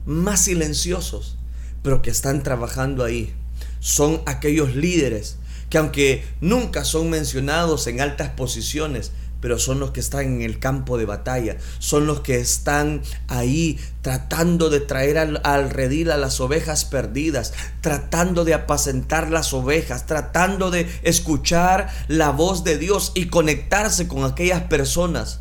más 0.07 0.45
silenciosos, 0.45 1.37
pero 1.83 2.01
que 2.01 2.11
están 2.11 2.45
trabajando 2.45 3.03
ahí. 3.03 3.35
Son 3.81 4.23
aquellos 4.25 4.77
líderes 4.77 5.39
que 5.69 5.79
aunque 5.79 6.25
nunca 6.41 6.85
son 6.85 7.11
mencionados 7.11 7.89
en 7.89 8.01
altas 8.01 8.31
posiciones, 8.31 9.11
pero 9.41 9.59
son 9.59 9.81
los 9.81 9.91
que 9.91 9.99
están 9.99 10.27
en 10.27 10.43
el 10.43 10.61
campo 10.61 10.97
de 10.97 11.07
batalla, 11.07 11.57
son 11.81 12.07
los 12.07 12.21
que 12.21 12.39
están 12.39 13.03
ahí 13.27 13.81
tratando 14.01 14.71
de 14.71 14.79
traer 14.79 15.19
al, 15.19 15.71
redil 15.71 16.13
a 16.13 16.17
las 16.19 16.41
ovejas 16.41 16.85
perdidas, 16.85 17.53
tratando 17.81 18.45
de 18.45 18.55
apacentar 18.55 19.29
las 19.29 19.53
ovejas, 19.53 20.07
tratando 20.07 20.71
de 20.71 20.89
escuchar 21.03 21.89
la 22.07 22.31
voz 22.31 22.63
de 22.63 22.79
Dios 22.79 23.11
y 23.17 23.27
conectarse 23.27 24.07
con 24.07 24.23
aquellas 24.23 24.63
personas. 24.63 25.41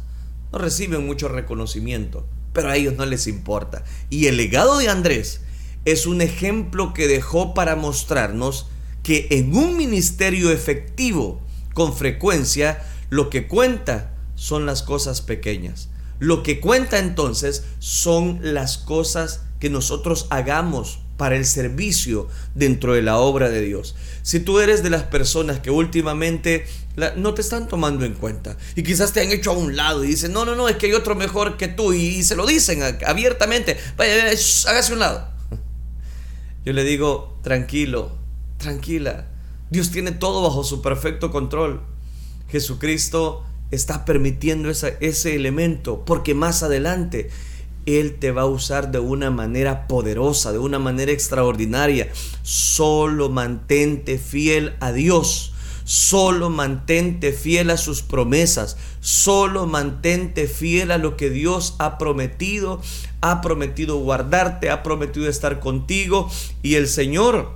No 0.51 0.57
reciben 0.57 1.05
mucho 1.05 1.27
reconocimiento, 1.27 2.25
pero 2.57 2.71
a 2.71 2.75
ellos 2.75 2.95
no 2.95 3.05
les 3.05 3.27
importa. 3.27 3.83
Y 4.09 4.25
el 4.25 4.37
legado 4.37 4.79
de 4.79 4.89
Andrés 4.89 5.41
es 5.85 6.07
un 6.07 6.21
ejemplo 6.21 6.91
que 6.91 7.07
dejó 7.07 7.53
para 7.53 7.75
mostrarnos 7.75 8.65
que 9.03 9.27
en 9.29 9.55
un 9.55 9.77
ministerio 9.77 10.51
efectivo, 10.51 11.39
con 11.75 11.95
frecuencia, 11.95 12.83
lo 13.11 13.29
que 13.29 13.47
cuenta 13.47 14.15
son 14.33 14.65
las 14.65 14.81
cosas 14.81 15.21
pequeñas. 15.21 15.89
Lo 16.17 16.41
que 16.41 16.59
cuenta 16.59 16.97
entonces 16.97 17.63
son 17.77 18.39
las 18.41 18.79
cosas 18.79 19.43
que 19.59 19.69
nosotros 19.69 20.25
hagamos 20.31 21.01
para 21.17 21.35
el 21.35 21.45
servicio 21.45 22.27
dentro 22.55 22.93
de 22.93 23.01
la 23.01 23.17
obra 23.17 23.49
de 23.49 23.61
Dios. 23.61 23.95
Si 24.21 24.39
tú 24.39 24.59
eres 24.59 24.83
de 24.83 24.89
las 24.89 25.03
personas 25.03 25.59
que 25.59 25.71
últimamente 25.71 26.65
no 27.15 27.33
te 27.33 27.41
están 27.41 27.67
tomando 27.67 28.05
en 28.05 28.13
cuenta 28.13 28.57
y 28.75 28.83
quizás 28.83 29.13
te 29.13 29.21
han 29.21 29.31
hecho 29.31 29.51
a 29.51 29.57
un 29.57 29.75
lado 29.75 30.03
y 30.03 30.07
dicen, 30.07 30.31
no, 30.31 30.45
no, 30.45 30.55
no, 30.55 30.69
es 30.69 30.77
que 30.77 30.87
hay 30.87 30.93
otro 30.93 31.15
mejor 31.15 31.57
que 31.57 31.67
tú 31.67 31.93
y, 31.93 32.23
se 32.23 32.35
lo 32.35 32.45
dicen 32.45 32.81
abiertamente, 33.05 33.77
vaya, 33.97 34.29
hágase 34.67 34.93
un 34.93 34.99
lado. 34.99 35.27
Yo 36.65 36.73
le 36.73 36.83
digo, 36.83 37.39
tranquilo, 37.43 38.11
tranquila, 38.57 39.27
Dios 39.69 39.91
tiene 39.91 40.11
todo 40.11 40.41
bajo 40.41 40.63
su 40.63 40.81
perfecto 40.81 41.31
control. 41.31 41.81
Jesucristo 42.49 43.43
está 43.71 44.05
permitiendo 44.05 44.69
ese 44.69 45.35
elemento 45.35 46.05
porque 46.05 46.33
más 46.33 46.63
adelante 46.63 47.29
Él 47.87 48.19
te 48.19 48.31
va 48.31 48.41
a 48.41 48.47
usar 48.47 48.91
de 48.91 48.99
una 48.99 49.31
manera 49.31 49.87
poderosa, 49.87 50.51
de 50.51 50.59
una 50.59 50.77
manera 50.77 51.13
extraordinaria. 51.13 52.09
Solo 52.43 53.29
mantente 53.29 54.17
fiel 54.17 54.75
a 54.81 54.91
Dios. 54.91 55.53
Solo 55.85 56.49
mantente 56.49 57.31
fiel 57.31 57.69
a 57.69 57.77
sus 57.77 58.01
promesas. 58.01 58.75
Solo 58.99 59.67
mantente 59.67 60.47
fiel 60.47 60.91
a 60.91 60.97
lo 60.97 61.15
que 61.15 61.29
Dios 61.29 61.75
ha 61.79 61.97
prometido. 61.97 62.81
Ha 63.21 63.39
prometido 63.39 63.95
guardarte, 63.99 64.69
ha 64.69 64.83
prometido 64.83 65.29
estar 65.29 65.61
contigo. 65.61 66.29
Y 66.61 66.75
el 66.75 66.89
Señor 66.89 67.53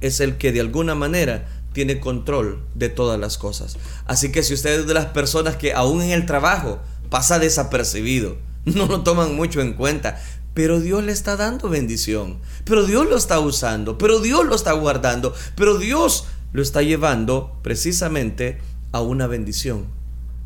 es 0.00 0.20
el 0.20 0.38
que 0.38 0.52
de 0.52 0.60
alguna 0.60 0.94
manera 0.94 1.46
tiene 1.74 2.00
control 2.00 2.64
de 2.74 2.88
todas 2.88 3.20
las 3.20 3.36
cosas. 3.36 3.76
Así 4.06 4.32
que 4.32 4.42
si 4.42 4.54
usted 4.54 4.80
es 4.80 4.86
de 4.86 4.94
las 4.94 5.06
personas 5.06 5.56
que 5.56 5.74
aún 5.74 6.00
en 6.00 6.12
el 6.12 6.24
trabajo 6.24 6.80
pasa 7.10 7.38
desapercibido, 7.38 8.38
no 8.64 8.86
lo 8.86 9.02
toman 9.02 9.34
mucho 9.34 9.60
en 9.60 9.74
cuenta, 9.74 10.20
pero 10.54 10.80
Dios 10.80 11.02
le 11.02 11.12
está 11.12 11.36
dando 11.36 11.68
bendición, 11.68 12.38
pero 12.64 12.84
Dios 12.84 13.08
lo 13.08 13.16
está 13.16 13.40
usando, 13.40 13.98
pero 13.98 14.20
Dios 14.20 14.46
lo 14.46 14.54
está 14.54 14.72
guardando, 14.72 15.34
pero 15.56 15.78
Dios 15.78 16.26
lo 16.52 16.62
está 16.62 16.82
llevando 16.82 17.58
precisamente 17.62 18.58
a 18.92 19.00
una 19.00 19.26
bendición. 19.26 19.86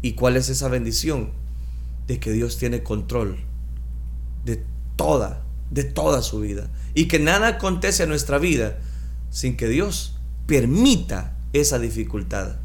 ¿Y 0.03 0.13
cuál 0.13 0.37
es 0.37 0.49
esa 0.49 0.69
bendición? 0.69 1.31
De 2.07 2.21
que 2.21 2.31
Dios 2.31 2.59
tiene 2.59 2.85
control 2.85 3.39
de 4.45 4.65
toda, 4.95 5.43
de 5.71 5.85
toda 5.85 6.23
su 6.23 6.41
vida. 6.41 6.71
Y 6.95 7.09
que 7.09 7.19
nada 7.19 7.49
acontece 7.49 8.05
a 8.05 8.07
nuestra 8.07 8.39
vida 8.39 8.79
sin 9.31 9.57
que 9.57 9.69
Dios 9.69 10.17
permita 10.47 11.37
esa 11.53 11.79
dificultad. 11.79 12.57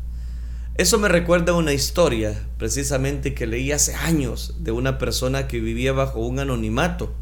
Eso 0.82 0.98
me 0.98 1.10
recuerda 1.10 1.54
una 1.54 1.74
historia 1.74 2.34
precisamente 2.58 3.36
que 3.36 3.46
leí 3.46 3.72
hace 3.72 3.94
años 3.94 4.56
de 4.62 4.72
una 4.72 4.98
persona 4.98 5.48
que 5.48 5.60
vivía 5.60 5.94
bajo 5.94 6.22
un 6.22 6.40
anonimato. 6.40 7.14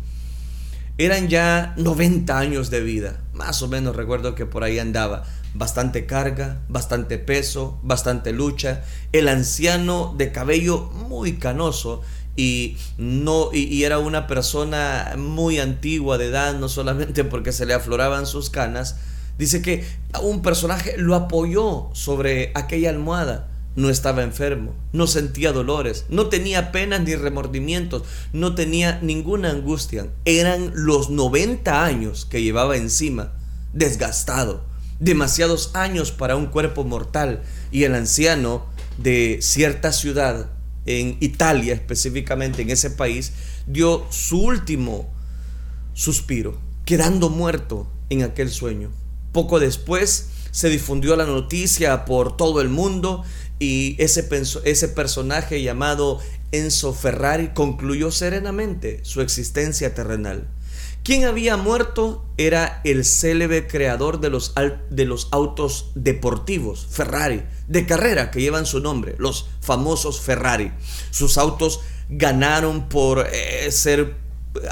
Eran 0.97 1.27
ya 1.27 1.73
90 1.75 2.39
años 2.39 2.69
de 2.69 2.79
vida, 2.79 3.19
más 3.33 3.61
o 3.61 3.67
menos 3.67 3.97
recuerdo 3.97 4.33
que 4.33 4.45
por 4.45 4.63
ahí 4.63 4.79
andaba. 4.79 5.25
Bastante 5.53 6.05
carga, 6.05 6.61
bastante 6.69 7.17
peso, 7.17 7.81
bastante 7.83 8.31
lucha. 8.31 8.85
El 9.11 9.27
anciano 9.27 10.15
de 10.17 10.31
cabello 10.31 10.89
muy 11.09 11.33
canoso 11.33 12.01
y 12.37 12.77
no 12.97 13.49
y, 13.51 13.83
era 13.83 13.99
una 13.99 14.25
persona 14.25 15.15
muy 15.17 15.59
antigua 15.59 16.17
de 16.17 16.27
edad, 16.27 16.57
no 16.57 16.69
solamente 16.69 17.25
porque 17.25 17.51
se 17.51 17.65
le 17.65 17.73
afloraban 17.73 18.25
sus 18.25 18.49
canas, 18.49 18.95
Dice 19.39 19.61
que 19.61 19.85
un 20.21 20.41
personaje 20.41 20.97
lo 20.97 21.15
apoyó 21.15 21.89
sobre 21.93 22.51
aquella 22.55 22.89
almohada. 22.89 23.48
No 23.79 23.89
estaba 23.89 24.23
enfermo, 24.23 24.75
no 24.91 25.07
sentía 25.07 25.53
dolores, 25.53 26.03
no 26.09 26.27
tenía 26.27 26.73
penas 26.73 26.99
ni 26.99 27.15
remordimientos, 27.15 28.03
no 28.33 28.53
tenía 28.53 28.99
ninguna 29.01 29.51
angustia. 29.51 30.09
Eran 30.25 30.73
los 30.75 31.09
90 31.09 31.85
años 31.85 32.25
que 32.25 32.43
llevaba 32.43 32.75
encima, 32.75 33.31
desgastado, 33.71 34.65
demasiados 34.99 35.71
años 35.75 36.11
para 36.11 36.35
un 36.35 36.47
cuerpo 36.47 36.83
mortal. 36.83 37.41
Y 37.71 37.85
el 37.85 37.95
anciano 37.95 38.65
de 38.97 39.39
cierta 39.41 39.93
ciudad, 39.93 40.49
en 40.85 41.15
Italia 41.21 41.73
específicamente, 41.73 42.63
en 42.63 42.71
ese 42.71 42.89
país, 42.89 43.31
dio 43.65 44.05
su 44.09 44.41
último 44.41 45.09
suspiro, 45.93 46.59
quedando 46.83 47.29
muerto 47.29 47.87
en 48.09 48.23
aquel 48.23 48.49
sueño. 48.49 48.91
Poco 49.31 49.57
después 49.57 50.31
se 50.51 50.69
difundió 50.69 51.15
la 51.15 51.25
noticia 51.25 52.05
por 52.05 52.35
todo 52.35 52.59
el 52.59 52.69
mundo 52.69 53.23
y 53.59 53.95
ese, 53.99 54.27
ese 54.63 54.87
personaje 54.87 55.61
llamado 55.61 56.19
Enzo 56.51 56.93
Ferrari 56.93 57.49
concluyó 57.49 58.11
serenamente 58.11 59.01
su 59.03 59.21
existencia 59.21 59.93
terrenal. 59.93 60.47
Quien 61.03 61.25
había 61.25 61.57
muerto 61.57 62.25
era 62.37 62.81
el 62.83 63.05
célebre 63.05 63.67
creador 63.67 64.19
de 64.19 64.29
los, 64.29 64.53
de 64.89 65.05
los 65.05 65.27
autos 65.31 65.91
deportivos, 65.95 66.87
Ferrari, 66.89 67.43
de 67.67 67.85
carrera 67.85 68.31
que 68.31 68.41
llevan 68.41 68.65
su 68.65 68.79
nombre, 68.79 69.15
los 69.17 69.47
famosos 69.61 70.21
Ferrari. 70.21 70.71
Sus 71.09 71.37
autos 71.37 71.81
ganaron 72.09 72.89
por 72.89 73.27
eh, 73.31 73.71
ser 73.71 74.17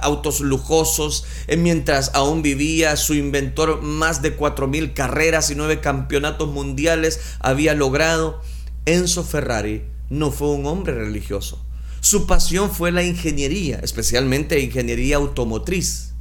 autos 0.02 0.42
lujosos, 0.42 1.26
eh, 1.48 1.56
mientras 1.56 2.12
aún 2.14 2.42
vivía 2.42 2.98
su 2.98 3.14
inventor 3.14 3.82
más 3.82 4.22
de 4.22 4.38
4.000 4.38 4.94
carreras 4.94 5.50
y 5.50 5.56
9 5.56 5.80
campeonatos 5.80 6.50
mundiales 6.50 7.20
había 7.40 7.74
logrado. 7.74 8.42
Enzo 8.88 9.24
Ferrari 9.24 9.84
no 10.10 10.32
fue 10.32 10.48
un 10.50 10.66
hombre 10.66 10.96
religioso. 10.96 11.64
Su 12.02 12.26
pasión 12.26 12.72
fue 12.72 12.92
la 12.92 13.04
ingeniería, 13.04 13.80
especialmente 13.84 14.60
ingeniería 14.60 15.18
automotriz. 15.18 16.14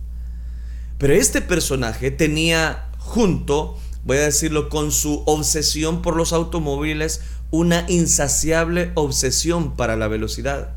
Pero 0.98 1.14
este 1.14 1.40
personaje 1.40 2.10
tenía 2.10 2.90
junto, 2.98 3.78
voy 4.04 4.18
a 4.18 4.24
decirlo, 4.24 4.68
con 4.68 4.92
su 4.92 5.22
obsesión 5.24 6.02
por 6.02 6.16
los 6.16 6.34
automóviles, 6.34 7.22
una 7.50 7.86
insaciable 7.88 8.90
obsesión 8.94 9.74
para 9.74 9.96
la 9.96 10.08
velocidad 10.08 10.76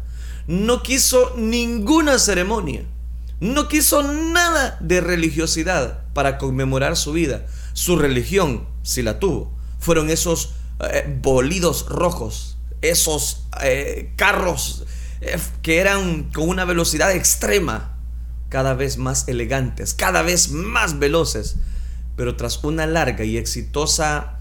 no 0.50 0.82
quiso 0.82 1.36
ninguna 1.38 2.18
ceremonia, 2.18 2.84
no 3.40 3.68
quiso 3.68 4.02
nada 4.02 4.80
de 4.82 5.00
religiosidad 5.00 6.00
para 6.14 6.40
conmemorar 6.40 6.98
su 6.98 7.12
vida. 7.12 7.46
Su 7.74 7.98
religión, 7.98 8.66
si 8.82 9.04
la 9.04 9.20
tuvo, 9.20 9.54
fueron 9.78 10.10
esos 10.10 10.54
eh, 10.80 11.18
bolidos 11.22 11.88
rojos, 11.90 12.58
esos 12.82 13.48
eh, 13.62 14.14
carros 14.16 14.86
eh, 15.22 15.38
que 15.62 15.80
eran 15.80 16.24
con 16.32 16.48
una 16.48 16.66
velocidad 16.66 17.12
extrema, 17.12 17.98
cada 18.50 18.74
vez 18.74 18.98
más 18.98 19.28
elegantes, 19.28 19.94
cada 19.94 20.22
vez 20.22 20.52
más 20.52 20.98
veloces. 20.98 21.58
Pero 22.16 22.36
tras 22.36 22.64
una 22.64 22.86
larga 22.86 23.24
y 23.24 23.38
exitosa, 23.38 24.40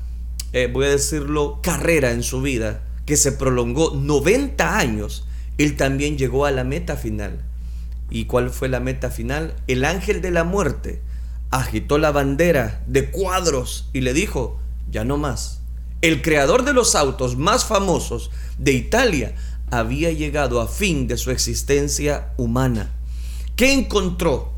voy 0.72 0.87
a 0.87 0.90
decirlo, 0.90 1.61
carrera 1.62 2.11
en 2.11 2.22
su 2.22 2.40
vida, 2.40 2.83
que 3.07 3.16
se 3.16 3.33
prolongó 3.33 3.94
90 3.94 4.79
años, 4.79 5.27
él 5.59 5.77
también 5.77 6.16
llegó 6.16 6.46
a 6.46 6.51
la 6.51 6.64
meta 6.64 6.96
final. 6.96 7.44
¿Y 8.11 8.24
cuál 8.24 8.51
fue 8.51 8.68
la 8.68 8.81
meta 8.81 9.11
final? 9.11 9.55
El 9.66 9.85
ángel 9.85 10.22
de 10.22 10.31
la 10.31 10.44
muerte 10.44 11.03
agitó 11.51 11.98
la 11.98 12.11
bandera 12.11 12.83
de 12.87 13.11
cuadros 13.11 13.90
y 13.92 14.01
le 14.01 14.12
dijo, 14.12 14.61
ya 14.90 15.05
no 15.05 15.16
más. 15.16 15.58
El 16.01 16.23
creador 16.23 16.65
de 16.65 16.73
los 16.73 16.95
autos 16.95 17.37
más 17.37 17.65
famosos 17.65 18.31
de 18.57 18.73
Italia 18.73 19.35
había 19.73 20.13
llegado 20.13 20.61
a 20.61 20.69
fin 20.69 21.09
de 21.09 21.17
su 21.17 21.33
existencia 21.33 22.33
humana. 22.37 22.93
¿Qué 23.57 23.73
encontró 23.73 24.53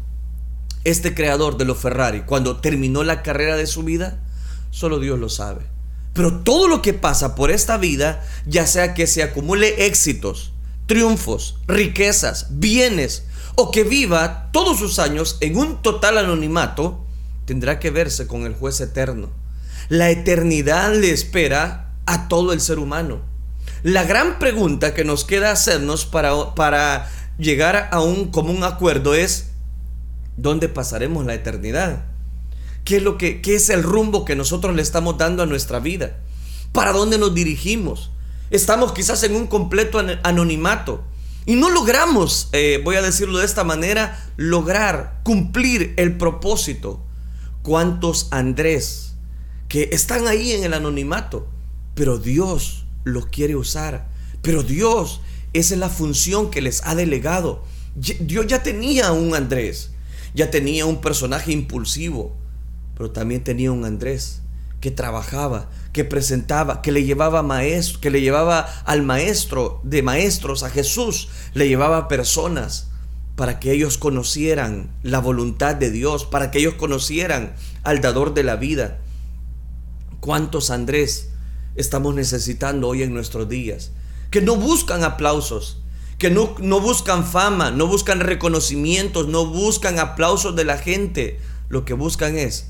este 0.85 1.15
creador 1.15 1.57
de 1.57 1.65
los 1.65 1.79
Ferrari 1.79 2.25
cuando 2.27 2.61
terminó 2.61 3.05
la 3.05 3.23
carrera 3.23 3.57
de 3.57 3.67
su 3.67 3.85
vida? 3.85 4.21
Solo 4.71 4.99
Dios 4.99 5.19
lo 5.19 5.31
sabe. 5.31 5.63
Pero 6.13 6.41
todo 6.41 6.69
lo 6.69 6.83
que 6.83 6.93
pasa 6.93 7.35
por 7.35 7.51
esta 7.51 7.79
vida, 7.79 8.23
ya 8.45 8.67
sea 8.67 8.93
que 8.93 9.07
se 9.07 9.23
acumule 9.23 9.87
éxitos, 9.87 10.53
triunfos, 10.85 11.57
riquezas, 11.67 12.49
bienes 12.51 13.25
o 13.55 13.71
que 13.71 13.85
viva 13.85 14.51
todos 14.53 14.79
sus 14.79 14.99
años 14.99 15.39
en 15.41 15.57
un 15.57 15.81
total 15.81 16.19
anonimato, 16.19 17.07
tendrá 17.47 17.79
que 17.79 17.91
verse 17.91 18.27
con 18.27 18.45
el 18.45 18.55
juez 18.55 18.79
eterno. 18.83 19.40
La 19.91 20.09
eternidad 20.11 20.95
le 20.95 21.11
espera 21.11 21.97
a 22.07 22.29
todo 22.29 22.53
el 22.53 22.61
ser 22.61 22.79
humano. 22.79 23.23
La 23.83 24.05
gran 24.05 24.39
pregunta 24.39 24.95
que 24.95 25.05
nos 25.05 25.25
queda 25.25 25.51
hacernos 25.51 26.07
para, 26.07 26.55
para 26.55 27.11
llegar 27.39 27.89
a 27.91 28.01
un 28.01 28.31
común 28.31 28.63
acuerdo 28.63 29.15
es, 29.15 29.51
¿dónde 30.37 30.69
pasaremos 30.69 31.27
la 31.27 31.35
eternidad? 31.35 32.05
¿Qué 32.85 32.99
es, 32.99 33.03
lo 33.03 33.19
que, 33.19 33.43
qué 33.43 33.57
es 33.57 33.69
el 33.69 33.83
rumbo 33.83 34.25
que 34.25 34.37
nosotros 34.37 34.77
le 34.77 34.83
estamos 34.83 35.19
dando 35.19 35.43
a 35.43 35.47
nuestra 35.47 35.81
vida? 35.81 36.19
¿Para 36.71 36.93
dónde 36.93 37.19
nos 37.19 37.35
dirigimos? 37.35 38.13
Estamos 38.53 38.93
quizás 38.93 39.25
en 39.25 39.35
un 39.35 39.49
completo 39.49 40.01
anonimato. 40.23 41.03
Y 41.47 41.57
no 41.57 41.69
logramos, 41.69 42.49
eh, 42.53 42.81
voy 42.85 42.95
a 42.95 43.03
decirlo 43.03 43.41
de 43.41 43.47
esta 43.47 43.65
manera, 43.65 44.25
lograr 44.37 45.19
cumplir 45.25 45.95
el 45.97 46.17
propósito. 46.17 47.03
¿Cuántos 47.65 48.29
Andrés 48.31 49.10
que 49.71 49.89
están 49.93 50.27
ahí 50.27 50.53
en 50.53 50.65
el 50.65 50.75
anonimato? 50.75 51.47
Pero 51.95 52.19
Dios 52.19 52.85
los 53.05 53.27
quiere 53.27 53.57
usar 53.57 54.09
Pero 54.43 54.63
Dios, 54.63 55.21
esa 55.53 55.75
es 55.75 55.81
la 55.81 55.89
función 55.89 56.51
que 56.51 56.61
les 56.61 56.85
ha 56.85 56.95
delegado. 56.95 57.63
Dios 57.95 58.47
ya 58.49 58.63
tenía 58.63 59.13
un 59.13 59.35
Andrés, 59.35 59.93
ya 60.35 60.51
tenía 60.51 60.87
un 60.87 61.01
personaje 61.01 61.53
impulsivo, 61.53 62.37
pero 62.97 63.11
también 63.13 63.45
tenía 63.45 63.71
un 63.71 63.85
Andrés 63.85 64.43
que 64.81 64.91
trabajaba, 64.91 65.71
que 65.93 66.05
presentaba, 66.05 66.83
que 66.83 66.91
le 66.91 67.05
llevaba 67.05 67.45
que 68.01 68.11
le 68.11 68.21
llevaba 68.21 68.61
al 68.85 69.03
maestro 69.03 69.81
de 69.85 70.03
maestros, 70.03 70.63
a 70.65 70.71
Jesús, 70.71 71.29
le 71.55 71.69
llevaba 71.69 72.09
personas 72.09 72.89
para 73.37 73.61
que 73.61 73.73
ellos 73.73 73.99
conocieran 73.99 74.91
la 75.03 75.21
voluntad 75.21 75.77
de 75.77 75.91
Dios, 75.91 76.25
para 76.25 76.51
que 76.51 76.59
ellos 76.59 76.75
conocieran 76.75 77.55
al 77.85 78.01
dador 78.01 78.35
de 78.35 78.43
la 78.43 78.57
vida. 78.57 78.99
¿Cuántos 80.21 80.71
Andrés 80.71 81.31
estamos 81.77 82.15
necesitando 82.15 82.89
hoy 82.89 83.03
en 83.03 83.15
nuestros 83.15 83.49
días? 83.49 83.93
Que 84.31 84.43
no 84.43 84.57
buscan 84.57 85.03
aplausos, 85.03 85.83
que 86.19 86.31
no, 86.31 86.55
no 86.61 86.81
buscan 86.81 87.27
fama, 87.27 87.71
no 87.71 87.87
buscan 87.87 88.21
reconocimientos, 88.21 89.29
no 89.29 89.47
buscan 89.47 89.99
aplausos 89.99 90.55
de 90.55 90.65
la 90.65 90.77
gente. 90.77 91.41
Lo 91.71 91.87
que 91.87 91.95
buscan 91.95 92.37
es 92.37 92.69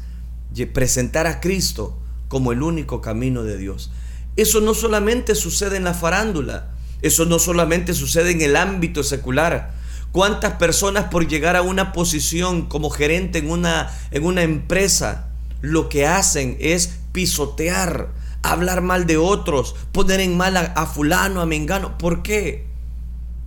presentar 0.73 1.27
a 1.27 1.41
Cristo 1.41 1.99
como 2.29 2.53
el 2.53 2.63
único 2.63 3.01
camino 3.01 3.43
de 3.43 3.59
Dios. 3.59 3.91
Eso 4.37 4.61
no 4.61 4.73
solamente 4.73 5.35
sucede 5.35 5.77
en 5.77 5.85
la 5.85 5.95
farándula, 5.95 6.71
eso 7.03 7.25
no 7.25 7.41
solamente 7.41 7.95
sucede 7.95 8.31
en 8.31 8.43
el 8.43 8.55
ámbito 8.55 9.03
secular. 9.03 9.75
¿Cuántas 10.13 10.55
personas 10.55 11.07
por 11.11 11.27
llegar 11.27 11.57
a 11.57 11.63
una 11.63 11.93
posición 11.93 12.67
como 12.67 12.91
gerente 12.91 13.41
en 13.41 13.51
una, 13.51 13.91
en 14.13 14.25
una 14.25 14.43
empresa, 14.43 15.29
lo 15.61 15.89
que 15.89 16.07
hacen 16.07 16.57
es 16.61 17.00
pisotear, 17.12 18.11
hablar 18.42 18.83
mal 18.83 19.07
de 19.07 19.16
otros, 19.16 19.75
poner 19.92 20.20
en 20.20 20.37
mal 20.37 20.57
a, 20.57 20.87
fulano, 20.87 21.40
a 21.40 21.46
mengano? 21.46 21.99
¿Por 21.99 22.23
qué? 22.23 22.66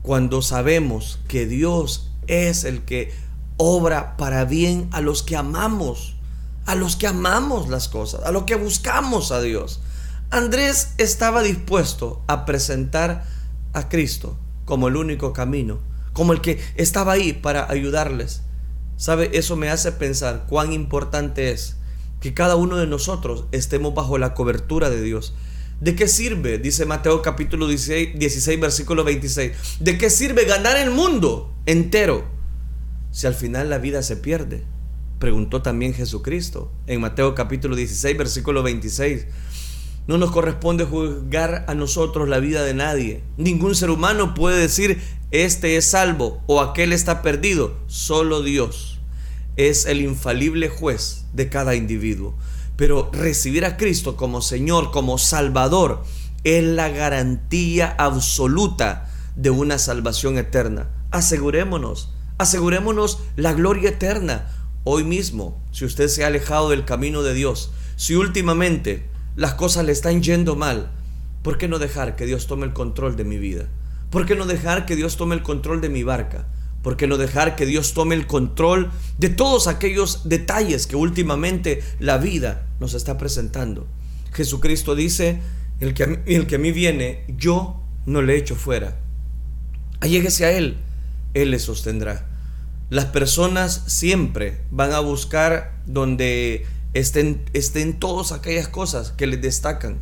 Cuando 0.02 0.42
sabemos 0.42 1.20
que 1.28 1.46
Dios 1.46 2.12
es 2.28 2.64
el 2.64 2.84
que 2.84 3.14
obra 3.58 4.18
para 4.18 4.46
bien 4.46 4.90
a 4.92 5.02
los 5.02 5.24
que 5.24 5.36
amamos 5.36 6.16
a 6.66 6.76
los 6.76 6.96
que 6.96 7.08
amamos 7.08 7.70
las 7.70 7.90
cosas, 7.90 8.24
a 8.24 8.32
los 8.32 8.44
que 8.44 8.56
buscamos 8.56 9.32
a 9.32 9.42
Dios. 9.42 9.82
Andrés 10.30 10.94
estaba 10.98 11.44
dispuesto 11.44 12.22
a 12.28 12.46
presentar 12.46 13.26
a 13.74 13.90
Cristo 13.90 14.38
como 14.66 14.88
el 14.88 14.96
único 14.96 15.34
camino, 15.34 15.80
como 16.14 16.34
el 16.34 16.42
que 16.42 16.64
estaba 16.76 17.14
ahí 17.14 17.34
para 17.34 17.70
ayudarles. 17.70 18.42
¿Sabe? 18.96 19.32
Eso 19.34 19.56
me 19.56 19.70
hace 19.70 19.92
pensar 19.92 20.46
cuán 20.48 20.72
importante 20.72 21.52
es 21.52 21.76
que 22.24 22.34
cada 22.34 22.56
uno 22.56 22.78
de 22.78 22.88
nosotros 22.88 23.48
estemos 23.52 23.94
bajo 23.94 24.18
la 24.18 24.34
cobertura 24.34 24.90
de 24.90 25.02
Dios. 25.02 25.34
¿De 25.82 25.94
qué 25.94 26.08
sirve? 26.08 26.58
Dice 26.58 26.86
Mateo 26.86 27.22
capítulo 27.22 27.68
16, 27.68 28.18
16 28.18 28.62
versículo 28.62 29.04
26. 29.04 29.52
¿De 29.82 29.98
qué 29.98 30.10
sirve 30.10 30.46
ganar 30.46 30.78
el 30.78 30.90
mundo 30.90 31.54
entero 31.66 32.24
si 33.12 33.28
al 33.28 33.34
final 33.34 33.70
la 33.70 33.78
vida 33.78 34.02
se 34.04 34.16
pierde? 34.16 34.64
preguntó 35.20 35.62
también 35.62 35.94
Jesucristo 35.94 36.72
en 36.88 37.02
Mateo 37.02 37.36
capítulo 37.36 37.76
16, 37.76 38.18
versículo 38.18 38.64
26. 38.64 39.26
No 40.08 40.18
nos 40.18 40.32
corresponde 40.32 40.86
juzgar 40.86 41.66
a 41.68 41.76
nosotros 41.76 42.30
la 42.30 42.40
vida 42.40 42.64
de 42.64 42.74
nadie. 42.74 43.22
Ningún 43.36 43.76
ser 43.76 43.90
humano 43.90 44.34
puede 44.34 44.62
decir, 44.62 45.02
este 45.32 45.76
es 45.76 45.90
salvo 45.90 46.42
o 46.48 46.62
aquel 46.62 46.94
está 46.94 47.22
perdido. 47.22 47.76
Solo 47.88 48.44
Dios 48.44 48.93
es 49.58 49.86
el 49.86 50.02
infalible 50.02 50.70
juez 50.70 51.26
de 51.34 51.50
cada 51.50 51.76
individuo. 51.76 52.36
Pero 52.76 53.10
recibir 53.14 53.66
a 53.66 53.78
Cristo 53.78 54.16
como 54.16 54.42
Señor, 54.42 54.92
como 54.92 55.18
Salvador, 55.18 56.04
es 56.44 56.64
la 56.64 56.90
garantía 56.90 57.96
absoluta 57.98 59.10
de 59.36 59.50
una 59.50 59.78
salvación 59.78 60.38
eterna. 60.38 60.90
Asegurémonos, 61.12 62.10
asegurémonos 62.38 63.20
la 63.36 63.54
gloria 63.54 63.90
eterna 63.90 64.50
Hoy 64.86 65.06
mismo, 65.06 65.64
si 65.72 65.86
usted 65.86 66.10
se 66.10 66.26
ha 66.26 66.28
alejado 66.28 66.70
del 66.70 66.84
camino 66.84 67.24
de 67.24 67.34
Dios, 67.34 67.72
si 67.96 68.16
últimamente 68.16 69.10
las 69.38 69.54
cosas 69.54 69.86
le 69.86 69.94
están 69.94 70.22
yendo 70.22 70.58
mal, 70.58 70.92
¿por 71.42 71.58
qué 71.58 71.70
no 71.70 71.80
dejar 71.80 72.18
que 72.18 72.26
Dios 72.26 72.48
tome 72.48 72.66
el 72.66 72.74
control 72.74 73.16
de 73.16 73.24
mi 73.24 73.38
vida? 73.38 73.70
¿Por 74.10 74.26
qué 74.26 74.36
no 74.36 74.46
dejar 74.46 74.86
que 74.86 74.98
Dios 74.98 75.16
tome 75.16 75.36
el 75.36 75.42
control 75.42 75.80
de 75.80 75.88
mi 75.88 76.04
barca? 76.04 76.48
¿Por 76.84 76.98
qué 76.98 77.08
no 77.08 77.18
dejar 77.18 77.56
que 77.56 77.66
Dios 77.66 77.94
tome 77.94 78.14
el 78.14 78.28
control 78.28 78.92
de 79.18 79.30
todos 79.30 79.68
aquellos 79.68 80.28
detalles 80.28 80.86
que 80.86 80.98
últimamente 80.98 81.82
la 82.00 82.18
vida 82.18 82.68
nos 82.82 82.94
está 82.94 83.18
presentando? 83.18 83.88
Jesucristo 84.34 84.94
dice, 84.94 85.40
el 85.80 85.94
que 85.94 86.04
a 86.04 86.08
mí, 86.08 86.18
el 86.26 86.46
que 86.46 86.56
a 86.56 86.60
mí 86.60 86.74
viene, 86.74 87.24
yo 87.38 87.82
no 88.06 88.22
le 88.22 88.36
echo 88.36 88.56
fuera. 88.56 89.00
Alléguese 90.02 90.44
a 90.44 90.52
Él, 90.52 90.76
Él 91.34 91.52
le 91.52 91.60
sostendrá. 91.60 92.28
Las 92.90 93.06
personas 93.06 93.84
siempre 93.88 94.60
van 94.70 94.92
a 94.92 95.00
buscar 95.00 95.80
donde 95.86 96.66
estén, 96.94 97.46
estén 97.54 97.98
todas 97.98 98.34
aquellas 98.34 98.68
cosas 98.68 99.12
que 99.12 99.26
les 99.26 99.42
destacan. 99.42 100.00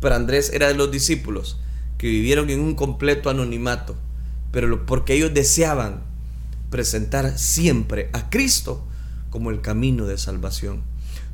Pero 0.00 0.16
Andrés 0.16 0.50
era 0.52 0.66
de 0.66 0.74
los 0.74 0.90
discípulos 0.90 1.60
que 1.96 2.08
vivieron 2.08 2.50
en 2.50 2.58
un 2.58 2.74
completo 2.74 3.30
anonimato, 3.30 3.94
pero 4.50 4.84
porque 4.84 5.14
ellos 5.14 5.32
deseaban 5.32 6.13
presentar 6.74 7.38
siempre 7.38 8.10
a 8.12 8.30
Cristo 8.30 8.84
como 9.30 9.52
el 9.52 9.60
camino 9.60 10.06
de 10.06 10.18
salvación. 10.18 10.82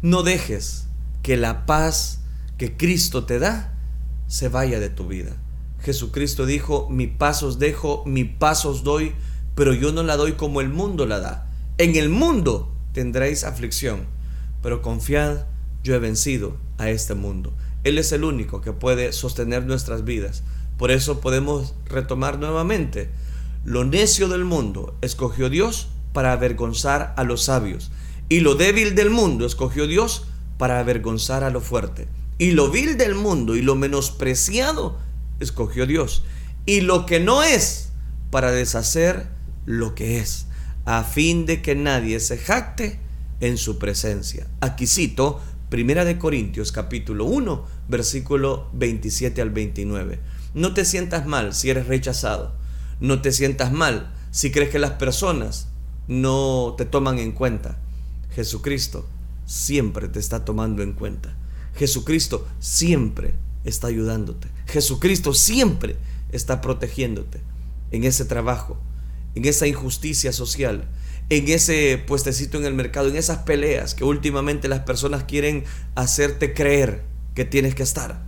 No 0.03 0.23
dejes 0.23 0.85
que 1.23 1.39
la 1.39 1.65
paz 1.65 2.21
que 2.59 2.77
Cristo 2.77 3.25
te 3.25 3.39
da 3.39 3.73
se 4.27 4.51
vaya 4.51 4.81
de 4.81 4.91
tu 4.91 5.09
vida. 5.09 5.35
Jesucristo 5.81 6.45
dijo, 6.45 6.91
mi 6.91 7.07
paz 7.07 7.43
os 7.43 7.59
dejo, 7.59 8.05
mi 8.05 8.25
paz 8.25 8.67
os 8.67 8.85
doy, 8.85 9.15
pero 9.55 9.73
yo 9.73 9.93
no 9.93 10.03
la 10.03 10.19
doy 10.19 10.33
como 10.33 10.61
el 10.61 10.69
mundo 10.69 11.07
la 11.07 11.21
da. 11.21 11.51
En 11.79 11.97
el 11.97 12.11
mundo 12.11 12.77
tendréis 12.93 13.43
aflicción, 13.43 14.01
pero 14.63 14.83
confiad, 14.83 15.47
yo 15.83 15.95
he 15.95 15.99
vencido 16.01 16.59
a 16.77 16.91
este 16.91 17.15
mundo. 17.15 17.55
Él 17.83 17.97
es 17.97 18.13
el 18.13 18.25
único 18.25 18.61
que 18.61 18.75
puede 18.75 19.15
sostener 19.15 19.65
nuestras 19.65 20.05
vidas. 20.05 20.43
Por 20.77 20.91
eso 20.91 21.23
podemos 21.23 21.75
retomar 21.87 22.39
nuevamente. 22.39 23.09
Lo 23.65 23.85
necio 23.85 24.29
del 24.29 24.45
mundo 24.45 24.97
escogió 25.03 25.51
Dios 25.51 25.89
para 26.13 26.33
avergonzar 26.33 27.15
a 27.17 27.25
los 27.25 27.45
sabios. 27.45 27.91
Y 28.29 28.41
lo 28.41 28.55
débil 28.55 28.95
del 28.95 29.11
mundo 29.11 29.45
escogió 29.45 29.87
Dios 29.87 30.27
para 30.57 30.81
avergonzar 30.81 31.45
a 31.45 31.51
lo 31.51 31.61
fuerte. 31.61 32.09
Y 32.39 32.53
lo 32.53 32.71
vil 32.71 32.97
del 32.97 33.15
mundo 33.15 33.57
y 33.57 33.63
lo 33.63 33.75
menospreciado 33.75 34.99
escogió 35.41 35.87
Dios. 35.87 36.23
Y 36.65 36.81
lo 36.81 37.07
que 37.07 37.21
no 37.21 37.43
es 37.43 37.91
para 38.31 38.53
deshacer 38.53 39.27
lo 39.67 39.95
que 39.95 40.19
es, 40.19 40.47
a 40.85 41.05
fin 41.05 41.47
de 41.47 41.63
que 41.63 41.75
nadie 41.75 42.21
se 42.21 42.39
jacte 42.39 42.99
en 43.41 43.59
su 43.59 43.79
presencia. 43.79 44.47
Aquí 44.61 44.87
cito 44.87 45.41
Primera 45.69 46.05
de 46.05 46.19
Corintios 46.19 46.73
capítulo 46.73 47.27
1, 47.27 47.65
versículo 47.89 48.69
27 48.73 49.41
al 49.41 49.51
29. 49.51 50.19
No 50.55 50.75
te 50.75 50.85
sientas 50.85 51.27
mal 51.27 51.55
si 51.55 51.71
eres 51.71 51.87
rechazado. 51.87 52.60
No 53.01 53.23
te 53.23 53.33
sientas 53.33 53.73
mal 53.73 54.15
si 54.31 54.51
crees 54.51 54.71
que 54.71 54.79
las 54.79 54.93
personas 54.93 55.69
no 56.07 56.75
te 56.77 56.85
toman 56.85 57.19
en 57.19 57.33
cuenta. 57.33 57.79
Jesucristo 58.35 59.09
siempre 59.47 60.09
te 60.09 60.19
está 60.19 60.45
tomando 60.45 60.83
en 60.83 60.93
cuenta. 60.93 61.35
Jesucristo 61.75 62.47
siempre 62.59 63.35
está 63.65 63.87
ayudándote. 63.87 64.49
Jesucristo 64.67 65.35
siempre 65.35 65.97
está 66.31 66.61
protegiéndote 66.61 67.41
en 67.91 68.05
ese 68.05 68.25
trabajo, 68.25 68.79
en 69.35 69.47
esa 69.47 69.67
injusticia 69.67 70.33
social, 70.33 70.85
en 71.29 71.49
ese 71.49 72.03
puestecito 72.07 72.59
en 72.59 72.67
el 72.67 72.75
mercado, 72.75 73.09
en 73.09 73.17
esas 73.17 73.39
peleas 73.39 73.95
que 73.95 74.05
últimamente 74.05 74.69
las 74.69 74.81
personas 74.81 75.25
quieren 75.25 75.65
hacerte 75.95 76.55
creer 76.55 77.03
que 77.35 77.45
tienes 77.45 77.75
que 77.75 77.83
estar. 77.83 78.23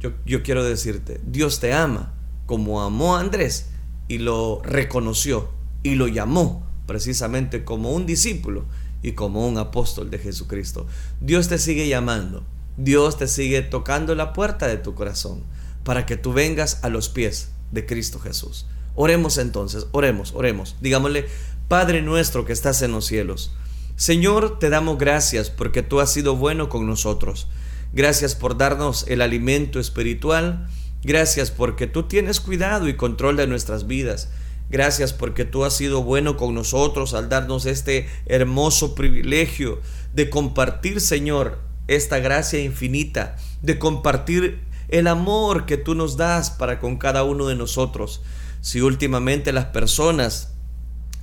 Yo, 0.00 0.12
yo 0.26 0.42
quiero 0.42 0.62
decirte, 0.62 1.20
Dios 1.26 1.58
te 1.58 1.72
ama 1.72 2.14
como 2.46 2.82
amó 2.82 3.16
a 3.16 3.20
Andrés 3.20 3.67
y 4.08 4.18
lo 4.18 4.60
reconoció 4.64 5.50
y 5.82 5.94
lo 5.94 6.08
llamó 6.08 6.66
precisamente 6.86 7.64
como 7.64 7.92
un 7.92 8.06
discípulo 8.06 8.64
y 9.02 9.12
como 9.12 9.46
un 9.46 9.58
apóstol 9.58 10.10
de 10.10 10.18
Jesucristo. 10.18 10.86
Dios 11.20 11.48
te 11.48 11.58
sigue 11.58 11.86
llamando, 11.86 12.44
Dios 12.76 13.18
te 13.18 13.28
sigue 13.28 13.62
tocando 13.62 14.14
la 14.14 14.32
puerta 14.32 14.66
de 14.66 14.78
tu 14.78 14.94
corazón 14.94 15.44
para 15.84 16.06
que 16.06 16.16
tú 16.16 16.32
vengas 16.32 16.82
a 16.82 16.88
los 16.88 17.08
pies 17.08 17.50
de 17.70 17.86
Cristo 17.86 18.18
Jesús. 18.18 18.66
Oremos 18.94 19.38
entonces, 19.38 19.86
oremos, 19.92 20.32
oremos. 20.34 20.76
Digámosle, 20.80 21.26
Padre 21.68 22.02
nuestro 22.02 22.44
que 22.44 22.52
estás 22.52 22.82
en 22.82 22.92
los 22.92 23.06
cielos. 23.06 23.52
Señor, 23.94 24.58
te 24.58 24.70
damos 24.70 24.96
gracias 24.96 25.50
porque 25.50 25.82
tú 25.82 26.00
has 26.00 26.12
sido 26.12 26.36
bueno 26.36 26.68
con 26.68 26.86
nosotros. 26.86 27.48
Gracias 27.92 28.34
por 28.34 28.56
darnos 28.56 29.06
el 29.08 29.22
alimento 29.22 29.80
espiritual. 29.80 30.68
Gracias 31.08 31.50
porque 31.50 31.86
tú 31.86 32.02
tienes 32.02 32.38
cuidado 32.38 32.86
y 32.86 32.94
control 32.94 33.38
de 33.38 33.46
nuestras 33.46 33.86
vidas. 33.86 34.28
Gracias 34.68 35.14
porque 35.14 35.46
tú 35.46 35.64
has 35.64 35.72
sido 35.72 36.02
bueno 36.02 36.36
con 36.36 36.54
nosotros 36.54 37.14
al 37.14 37.30
darnos 37.30 37.64
este 37.64 38.06
hermoso 38.26 38.94
privilegio 38.94 39.80
de 40.12 40.28
compartir, 40.28 41.00
Señor, 41.00 41.60
esta 41.86 42.18
gracia 42.18 42.62
infinita, 42.62 43.36
de 43.62 43.78
compartir 43.78 44.60
el 44.88 45.06
amor 45.06 45.64
que 45.64 45.78
tú 45.78 45.94
nos 45.94 46.18
das 46.18 46.50
para 46.50 46.78
con 46.78 46.98
cada 46.98 47.24
uno 47.24 47.46
de 47.46 47.56
nosotros. 47.56 48.20
Si 48.60 48.82
últimamente 48.82 49.54
las 49.54 49.64
personas 49.64 50.52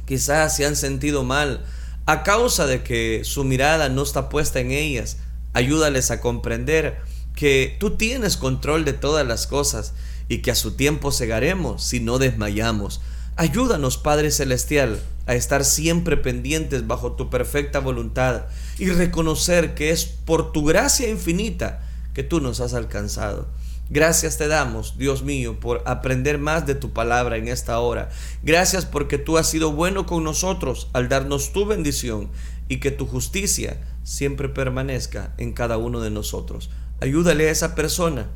quizás 0.08 0.56
se 0.56 0.65
han 0.65 0.76
sentido 0.76 1.24
mal 1.24 1.63
a 2.08 2.24
causa 2.24 2.65
de 2.65 2.82
que 2.82 3.21
su 3.24 3.43
mirada 3.43 3.89
no 3.89 4.02
está 4.02 4.30
puesta 4.30 4.60
en 4.60 4.71
ellas, 4.71 5.17
ayúdales 5.54 6.10
a 6.10 6.21
comprender 6.21 7.04
que 7.36 7.76
tú 7.80 7.91
tienes 7.91 8.38
control 8.38 8.86
de 8.86 8.93
todas 8.93 9.28
las 9.28 9.48
cosas 9.48 9.93
y 10.28 10.39
que 10.39 10.52
a 10.52 10.56
su 10.56 10.71
tiempo 10.71 11.12
cegaremos 11.12 11.84
si 11.84 12.00
no 12.00 12.17
desmayamos. 12.17 13.02
Ayúdanos, 13.36 13.98
Padre 13.98 14.32
Celestial, 14.32 15.02
a 15.26 15.36
estar 15.36 15.65
siempre 15.65 16.17
pendientes 16.17 16.88
bajo 16.88 17.13
tu 17.13 17.30
perfecta 17.30 17.80
voluntad 17.80 18.43
y 18.80 18.89
reconocer 18.89 19.76
que 19.76 19.89
es 19.89 20.06
por 20.06 20.52
tu 20.52 20.63
gracia 20.63 21.10
infinita 21.10 21.84
que 22.13 22.24
tú 22.24 22.39
nos 22.39 22.62
has 22.62 22.74
alcanzado. 22.74 23.48
Gracias 23.89 24.38
te 24.38 24.48
damos, 24.48 24.98
Dios 24.98 25.21
mío, 25.21 25.60
por 25.60 25.84
aprender 25.86 26.39
más 26.39 26.65
de 26.65 26.74
tu 26.74 26.91
palabra 26.91 27.38
en 27.38 27.48
esta 27.48 27.78
hora. 27.80 28.10
Gracias 28.41 28.86
porque 28.86 29.19
tú 29.19 29.38
has 29.38 29.48
sido 29.48 29.74
bueno 29.74 30.08
con 30.08 30.24
nosotros 30.24 30.88
al 30.93 31.08
darnos 31.08 31.54
tu 31.54 31.65
bendición 31.65 32.30
y 32.67 32.80
que 32.80 32.89
tu 32.89 33.06
justicia 33.06 33.80
siempre 34.04 34.50
permanezca 34.50 35.36
en 35.38 35.54
cada 35.54 35.78
uno 35.78 36.02
de 36.02 36.10
nosotros. 36.10 36.71
Ayúdale 37.01 37.47
a 37.47 37.51
esa 37.51 37.75
persona 37.75 38.27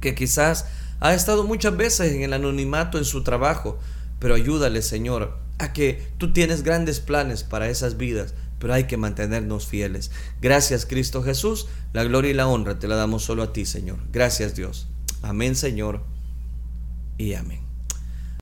que 0.00 0.14
quizás 0.14 0.66
ha 1.00 1.14
estado 1.14 1.44
muchas 1.44 1.76
veces 1.76 2.12
en 2.12 2.22
el 2.22 2.32
anonimato 2.32 2.98
en 2.98 3.04
su 3.04 3.22
trabajo, 3.22 3.78
pero 4.18 4.34
ayúdale, 4.34 4.82
Señor, 4.82 5.38
a 5.58 5.72
que 5.72 6.08
tú 6.18 6.32
tienes 6.32 6.62
grandes 6.62 7.00
planes 7.00 7.44
para 7.44 7.68
esas 7.68 7.96
vidas, 7.96 8.34
pero 8.58 8.74
hay 8.74 8.84
que 8.84 8.96
mantenernos 8.96 9.66
fieles. 9.66 10.10
Gracias, 10.40 10.86
Cristo 10.86 11.22
Jesús. 11.22 11.68
La 11.92 12.04
gloria 12.04 12.30
y 12.30 12.34
la 12.34 12.48
honra 12.48 12.78
te 12.78 12.88
la 12.88 12.96
damos 12.96 13.24
solo 13.24 13.42
a 13.42 13.52
ti, 13.52 13.64
Señor. 13.64 13.98
Gracias, 14.12 14.54
Dios. 14.54 14.88
Amén, 15.22 15.54
Señor. 15.54 16.02
Y 17.16 17.34
amén. 17.34 17.67